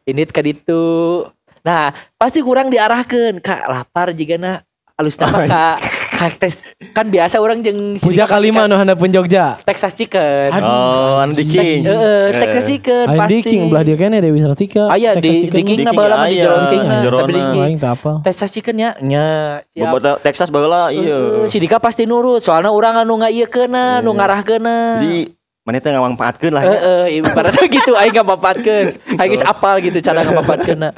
[0.09, 1.29] Indit ka ditu.
[1.63, 4.65] Nah pasti kurang diarahkan kak lapar jika na
[4.97, 5.77] alus nama kak
[6.15, 9.59] tes kan biasa orang jeng Puja kalima nu handap pun Jogja.
[9.61, 10.65] Texas chicken Aduh.
[10.65, 11.83] Oh, anu di King.
[11.83, 14.89] Heeh, Texas chicken pasti di King belah dia kene Dewi Sartika.
[14.89, 17.21] Aya Texas di Chicken di King Di na baheula mah di aya, Jeron King jerona.
[17.21, 18.15] tapi di King Aing teu apal.
[18.23, 19.27] Texas chicken ya nya
[19.69, 21.19] siap Bobotoh Texas baheula iya.
[21.45, 24.17] Si Dika pasti nurut soalnya orang anu ngaieukeuna nu Iya.
[24.17, 25.21] ngarahkeuna Jadi
[25.65, 26.63] mana teh ngamanfaatkeun lah.
[26.63, 26.71] ya.
[26.71, 28.87] Heeh, ibaratnya gitu aing ngapapatkeun.
[29.17, 30.93] Aing geus apal gitu cara ngapapatkeun.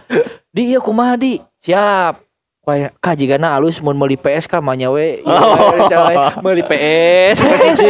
[0.51, 1.39] Di ieu kumaha di?
[1.57, 2.26] Siap.
[2.67, 5.23] Wah, kah jigana alus mun meuli PS ka mah nya we.
[5.23, 5.71] Ieu Oh.
[6.11, 7.39] we, meuli PS.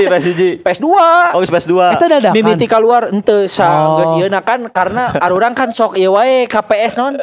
[0.04, 0.60] Resiji.
[0.60, 0.84] PS2.
[1.32, 1.96] Oh, geus PS2.
[1.96, 2.36] Eta dadakan.
[2.36, 3.96] Mimiti keluar ente sa Oh.
[3.96, 7.16] geus ieu na kan karena arurang kan sok ieu wae KPS non.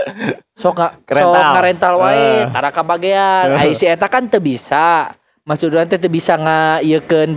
[0.58, 1.54] Sok nga, sok Rental.
[1.54, 2.49] ngarental wae Eh.
[2.49, 3.54] tara kabagean.
[3.54, 5.14] Ai si eta kan teu bisa.
[5.45, 6.34] Maksud urang teh teu bisa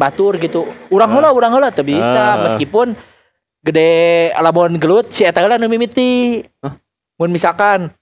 [0.01, 0.65] batur gitu.
[0.89, 2.49] Urang heula urang heula teu bisa Eh.
[2.49, 2.97] meskipun
[3.61, 6.41] gede lamun gelut si eta heula nu mimiti.
[7.21, 7.93] Mun misalkan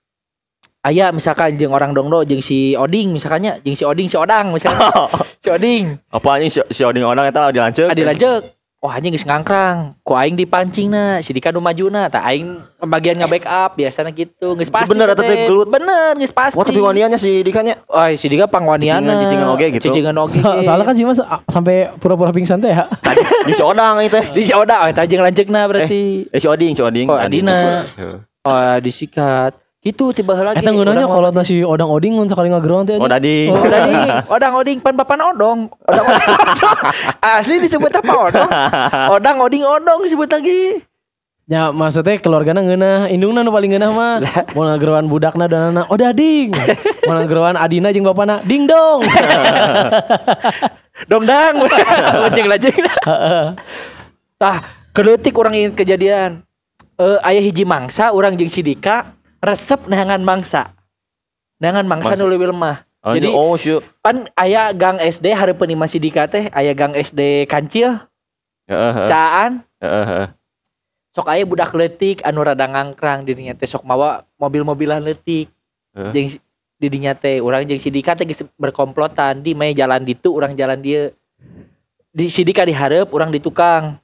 [0.84, 4.84] Aya misalkan jeung orang dongdo jeung si Oding misalkannya jeung si Oding si Odang misalkan
[5.40, 7.88] si Oding Apa anjing si, si oding orang eta dilanceuk.
[7.88, 8.52] Adi lanjut.
[8.84, 9.96] Wah anjing geus ngangkrang.
[10.04, 14.52] Ku aing dipancing na, si Dika nu majuna, tah aing bagian nge-backup biasana gitu.
[14.60, 14.92] Geus pasti.
[14.92, 15.72] Bener eta teh gelut.
[15.72, 16.52] Bener, geus pasti.
[16.52, 17.80] Wah, tapi waniannya si Dikanya.
[17.88, 19.16] Wah, si Dika pangwaniana.
[19.16, 19.84] Cicingan- cicingan oge gitu.
[19.88, 20.36] Cicingan oge.
[20.36, 22.84] So- Soalnya kan sih mas ah, sampai pura-pura pingsan teh ya.
[23.00, 24.20] Tadi di si odang itu.
[24.36, 26.28] di si Oda, oh, eta jeung lanjutna berarti.
[26.28, 27.08] Eh si oding, si oding.
[27.08, 27.88] Oh, Adina.
[28.44, 29.63] Oh, disikat.
[29.84, 32.96] Gitu tiba heula Eta ngeunahnya kalau nasi odang oding mun sekali ngageroan teh.
[32.96, 33.04] Oh.
[33.04, 33.52] Oh, oding,
[34.32, 35.68] odang oding pan papan odong.
[35.84, 36.78] Odang oding odong.
[37.36, 38.50] Asli disebut apa odong?
[39.12, 40.80] Odang oding odong disebut lagi.
[41.44, 44.14] Ya maksudnya keluargana ngeunah, indungna nu paling ngeunah mah.
[44.56, 46.56] Mau ngageroan budakna dan anak, oh dading.
[47.04, 49.04] Mau ngageroan adina jeung bapana, ding dong.
[51.12, 51.60] Dongdang.
[52.32, 52.80] Ojek lajeng.
[54.40, 54.56] Tah,
[54.96, 56.30] kedetik orang ingin kejadian.
[56.96, 59.13] Eh aya hiji mangsa orang jeung Sidika
[59.44, 60.72] resep neangan mangsa.
[61.60, 62.24] Neangan mangsa Mangsa.
[62.24, 62.82] nu leuwih lemah.
[63.04, 63.68] Oh, Jadi oh, si
[64.00, 68.00] pan aya gang SD hareupeun Imah Sidika teh aya gang SD Kancil,
[68.64, 69.04] heeh.
[69.04, 70.32] Caan, heeh.
[71.12, 75.52] sok aya budak leutik anu rada ngangkrang dirinya teh sok mawa mobil-mobilan leutik.
[75.92, 76.12] Heeh.
[76.16, 76.42] Jeung si-
[76.80, 78.24] di dinya teh urang jeung Sidika teh
[78.56, 81.12] berkomplotan di mae jalan ditu urang jalan dia.
[82.08, 84.00] Di Sidika dihareup urang di tukang.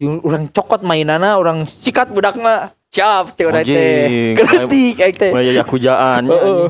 [0.00, 2.72] Urang cokot mainana urang sikat budakna.
[2.90, 4.34] Siap cek urang teh.
[4.34, 5.30] Keleutik aing teh.
[5.30, 6.22] Mulai yakujaan.
[6.26, 6.64] Heeh.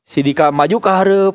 [0.00, 1.34] Sidika maju ke hareup.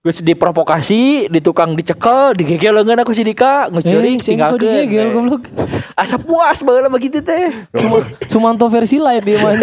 [0.00, 4.84] Geus diprovokasi, di tukang dicekel, digegel leungeun aku Sidika, geus Eh, ceuring sing kok tinggalkeun.
[4.84, 5.42] digegel goblok.
[5.94, 7.48] Asa puas baheula begitu teh.
[7.80, 9.56] Suma- Sumanto versi light dia mah.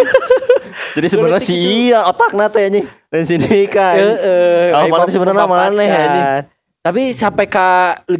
[0.97, 2.85] Jadi sebenarnya si iya otakna teh anjing.
[3.07, 3.93] Dan si Dika.
[3.93, 4.73] Heeh.
[4.73, 6.25] Oh, aing mana sebenarnya maneh, anjing.
[6.81, 7.67] Tapi sampai ke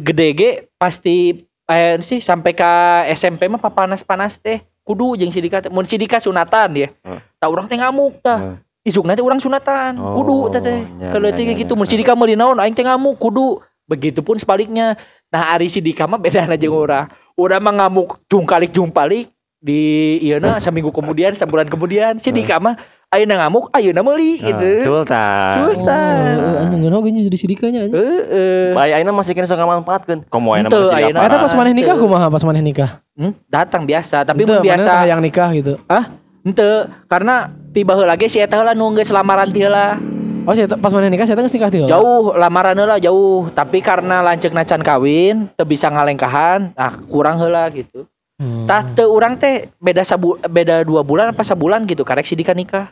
[0.00, 2.72] gede ge pasti eh sih sampai ke
[3.10, 5.64] SMP mah panas-panas teh kudu jeung Sidika.
[5.70, 6.88] Mun Sidika sunatan dia.
[7.02, 7.20] Heeh.
[7.38, 8.38] Tah urang teh ngamuk tah.
[8.38, 8.56] Heeh.
[8.82, 9.94] Isukna teh urang sunatan.
[9.98, 10.80] Oh, Kudu teh teh.
[10.82, 13.62] nya, Kalau teh gitu mun Sidika meuli naon aing teh ngamuk kudu.
[13.86, 14.94] Begitupun sebaliknya.
[15.32, 17.10] Nah, Ari Sidika mah beda jeung urang.
[17.38, 19.30] Urang mah ngamuk jungkalik jumpalik
[19.62, 22.74] di ieu seminggu kemudian, sebulan kemudian Sidika mah
[23.12, 24.70] ayeuna ngamuk, ayeuna meuli Ah, gitu.
[24.88, 25.52] Sultan.
[25.60, 26.34] Sultan.
[26.40, 27.94] Oh, anjing ngeunah ge jadi sidikanya anjing.
[28.00, 28.72] Heeh.
[28.72, 30.18] Bayi ayeuna masih kena sok ngamanfaatkeun.
[30.32, 31.18] Komo ayeuna Henteu, mah jadi ayeuna.
[31.20, 31.28] apa?
[31.28, 32.90] Eta pas maneh nikah kumaha pas maneh nikah?
[33.12, 35.76] Hmm, datang biasa, tapi maneh biasa yang nikah gitu.
[35.84, 36.16] Hah?
[36.42, 40.00] Henteu, karena tiba heula ge si eta heula nu geus lamaran ti heula.
[40.42, 41.84] Oh, saya pas maneh nikah saya geus nikah teh.
[41.84, 47.68] Jauh lamaran heula jauh, tapi karena lanceuk can kawin, teu bisa ngalengkahan, nah kurang heula
[47.70, 48.08] gitu.
[48.42, 48.66] Hmm.
[48.66, 52.56] Tah teu urang teh beda sabu beda dua bulan apa sabulan gitu karek si Dika
[52.56, 52.90] nikah.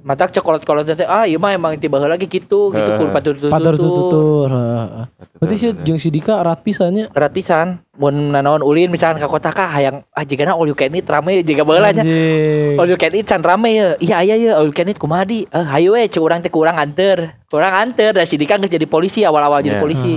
[0.00, 3.92] Matak cekolot-kolot teh ah ieu mah emang tiba ge gitu gitu kur patur Patur tutur.
[4.08, 4.48] tutur.
[4.48, 5.04] heeh.
[5.36, 7.12] Berarti sih jeung si Dika erat pisannya.
[7.12, 7.84] Erat pisan.
[8.00, 11.44] Mun nanaon ulin misalkan ka kota kah hayang ah jigana all you can eat rame
[11.44, 12.00] jiga baheula nya.
[12.00, 12.80] Anjing.
[12.80, 13.88] All you can eat can rame ya.
[14.00, 15.44] Iya aya ya all you can eat kumaha di?
[15.48, 17.36] Eh hayu we cek urang teh ku urang anter.
[17.48, 19.82] Kurang anter da si Dika geus jadi polisi awal-awal jadi Ya.
[19.84, 20.16] polisi.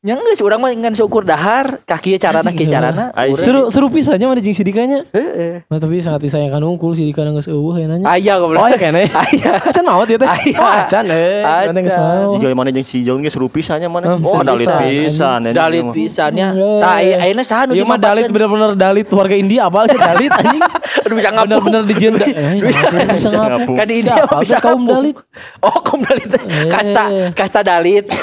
[0.00, 0.06] Ah.
[0.08, 3.12] Nya geus urang mah ngan seukur dahar kaki carana Anjing, kieu carana.
[3.36, 5.04] Seru seru pisannya mana jeung si Dikanya.
[5.12, 5.60] Heeh.
[5.68, 8.08] Nah, tapi sangat disayangkan unggul si Dika geus eueuh ya nanya.
[8.08, 8.64] Aya goblok.
[8.64, 9.12] Oh, ya kene.
[9.28, 9.60] Aya.
[9.60, 10.24] Acan mau dia teh.
[10.24, 10.56] Aya.
[10.56, 11.44] Oh, acan eh.
[11.44, 11.76] Acan.
[11.76, 12.32] Mana geus mau.
[12.32, 14.16] Jika mana jeung si Jong ge seru pisannya mana.
[14.16, 15.52] Hmm, Oh, dalit pisan.
[15.52, 16.48] Dalit pisannya.
[16.48, 17.20] Hmm, Tah eh.
[17.20, 20.64] ayeuna saha nu Ieu mah dalit bener-bener dalit warga India apal sih dalit anjing.
[21.04, 21.60] Aduh bisa ngapung.
[21.60, 22.24] Bener-bener di jenda.
[22.24, 22.88] Eh, bisa
[23.20, 23.76] Bisa ngapung.
[23.76, 25.20] Kan di India bisa kaum dalit?
[25.60, 26.24] Oh, kaum dalit.
[26.72, 27.28] Kasta Eh.
[27.36, 28.08] kasta dalit.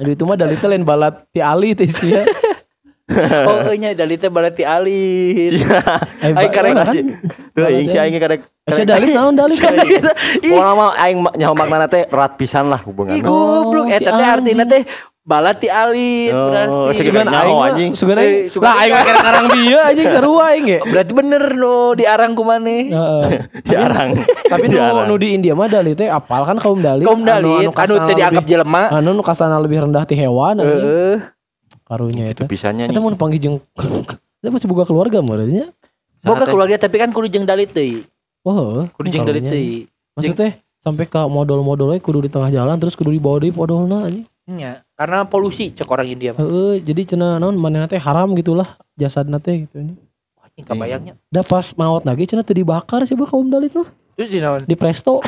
[0.00, 2.24] Aduh itu mah dalitnya lain balat ti ali teh sih ya.
[3.10, 5.58] Oh, nya dalitnya berarti alit.
[5.58, 5.66] Sia.
[6.22, 6.72] Eh, Ai ba- karek?
[6.72, 7.00] Nasi.
[7.50, 9.58] Tuh aing si aing ge karek Cek dalit naon dalit
[10.38, 13.18] Ih, Pokoknya mah aing nyaho maknana teh erat pisan lah Ih hubunganna.
[13.18, 14.86] goblok Oh, eta teh artina teh
[15.30, 16.98] balat ti alit Oh, berarti.
[17.06, 17.90] Sugan nyaho, aing anjing.
[17.94, 18.58] sugan Eh, aing.
[18.58, 18.94] Lah aing.
[19.06, 20.78] kira karang dia anjing sarua aing ge.
[20.82, 22.90] Berarti bener no diarang ku maneh.
[22.90, 23.26] Heeh.
[23.70, 24.18] Diarang.
[24.50, 27.06] Tapi nu nu di India mah dalit teh apal kan kaum dalit.
[27.06, 28.82] Kaum dalit anu kastana teh dianggap jelema.
[28.90, 30.82] Anu nu kastana lebih rendah ti hewan anjing.
[30.82, 31.16] Heeh.
[31.86, 32.50] Karunya Itu eta.
[32.50, 33.06] pisannya Kita nih.
[33.06, 33.56] mau panggil jeung
[34.40, 35.70] Kita masih boga keluarga mah nya.
[36.26, 38.02] Boga keluarga tapi kan kudu jeung dalit teuy.
[38.42, 39.86] Oh, Kudu jeung dalit teuy.
[40.16, 44.24] Maksudnya sampai ke modal-modalnya kudu di tengah jalan terus kudu dibawa deui modalna anjing.
[44.50, 46.44] Nya, karena polusi cek orang India mah.
[46.44, 49.96] Heeh, jadi cenah naon manehna teh haram gitulah jasadna teh gitu anjing.
[50.44, 51.14] Anjing kabayangnya.
[51.32, 53.88] Da pas maot lagi cenah teu dibakar sih kaum dalit mah.
[54.20, 54.68] Terus di naon?
[54.68, 55.24] Di presto.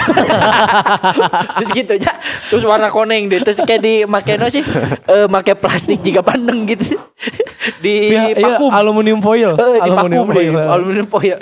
[1.57, 2.21] terus gitu aja.
[2.53, 3.41] Terus warna koneng deh.
[3.41, 4.61] Terus kayak di make no sih
[5.09, 6.93] eh make plastik juga pandeng gitu.
[7.85, 8.69] di Iya, iya, vakum.
[8.69, 9.57] aluminium foil.
[9.57, 10.21] Eh, di vakum deh.
[10.29, 10.53] foil.
[10.69, 11.41] Aluminium foil.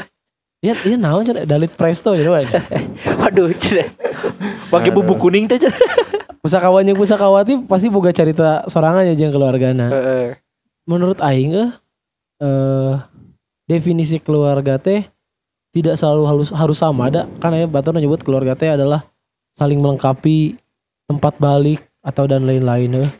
[0.62, 2.46] Iya, iya naon cenah dalit presto gitu kan.
[3.26, 3.90] Waduh, cenah.
[4.70, 5.74] Pakai bumbu kuning teh cenah.
[6.40, 9.92] Pusakawan yang pusakawati pasti boga cerita sorangan ya jeung keluargana.
[9.92, 10.40] Heeh.
[10.88, 11.70] Menurut aing eh
[12.40, 12.92] eh,
[13.68, 15.04] definisi keluarga teh
[15.70, 19.04] tidak selalu harus harus sama ada kan ya batur nyebut keluarga teh adalah
[19.54, 20.56] saling melengkapi
[21.06, 23.10] tempat balik atau dan lain-lain eh.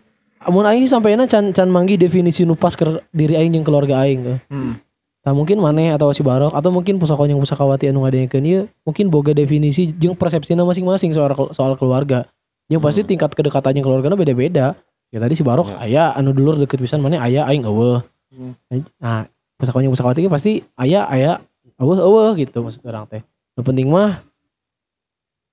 [0.41, 4.21] Amun aing sampainya can can manggi definisi nu pas ke diri aing jeung keluarga aing
[4.25, 4.39] eh.
[4.49, 4.81] Hmm.
[5.21, 9.13] Nah mungkin maneh atau si Barok atau mungkin pusaka yang pusakawati anu ngadengekeun ieu mungkin
[9.13, 12.25] boga definisi jeung persepsina masing-masing soal soal keluarga.
[12.71, 14.79] Yang pasti tingkat kedekatannya keluarganya beda-beda.
[15.11, 17.99] Ya tadi si Barok aya anu dulur deket pisan maneh aya aing eueuh.
[18.31, 18.55] Hmm.
[19.03, 19.27] Nah,
[19.59, 21.43] pusaka yang pusakawati pasti aya aya
[21.83, 23.27] eueuh eueuh gitu maksud orang teh.
[23.59, 24.23] Nu penting mah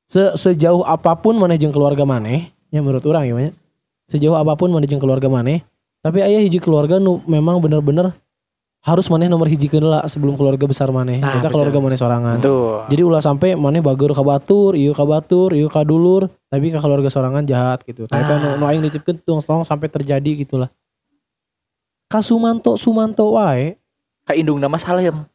[0.06, 3.52] se sejauh apa pun maneh jeung keluarga maneh, ya menurut orang ya nya.
[4.14, 5.66] Sejauh apa pun maneh jeung keluarga maneh,
[6.06, 8.14] tapi aya hiji keluarga nu memang bener-bener
[8.82, 11.20] harus maneh nomor hiji lah sebelum keluarga besar maneh.
[11.20, 11.54] Nah, Kita betul.
[11.60, 12.38] keluarga maneh sorangan.
[12.40, 12.88] Tuh.
[12.88, 16.80] Jadi ulah sampai maneh bager ka batur, ieu ka batur, ieu ka dulur, tapi ke
[16.80, 18.08] keluarga sorangan jahat gitu.
[18.08, 18.40] Tapi Ah.
[18.40, 20.72] nu nu aing nitipkeun tong tong sampai terjadi gitulah.
[22.08, 23.76] Ka Sumanto Sumanto wae
[24.24, 25.28] Ka indung nama Salem.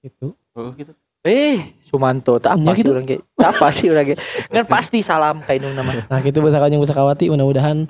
[0.00, 0.32] gitu.
[0.56, 0.92] Oh, gitu.
[1.20, 2.92] Eh, Sumanto, tak apa sih gitu.
[2.92, 6.08] orang kayak, tak apa sih orang kayak, kan pasti salam ka indung nama.
[6.08, 7.88] Nah, gitu pusaka yang pusakawati mudah-mudahan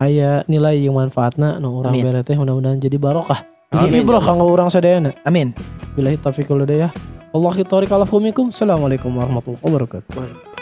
[0.00, 2.00] aya nilai yang manfaatna nu urang Amin.
[2.02, 3.44] bere teh mudah-mudahan jadi barokah.
[3.72, 3.88] Amin.
[3.88, 5.16] Ini bro kanggo urang sadayana.
[5.24, 5.56] Amin.
[5.96, 6.92] Billahi taufiq wal hidayah.
[7.32, 8.52] Wallahi tariq ala fumikum.
[8.52, 10.61] Assalamualaikum warahmatullahi wabarakatuh.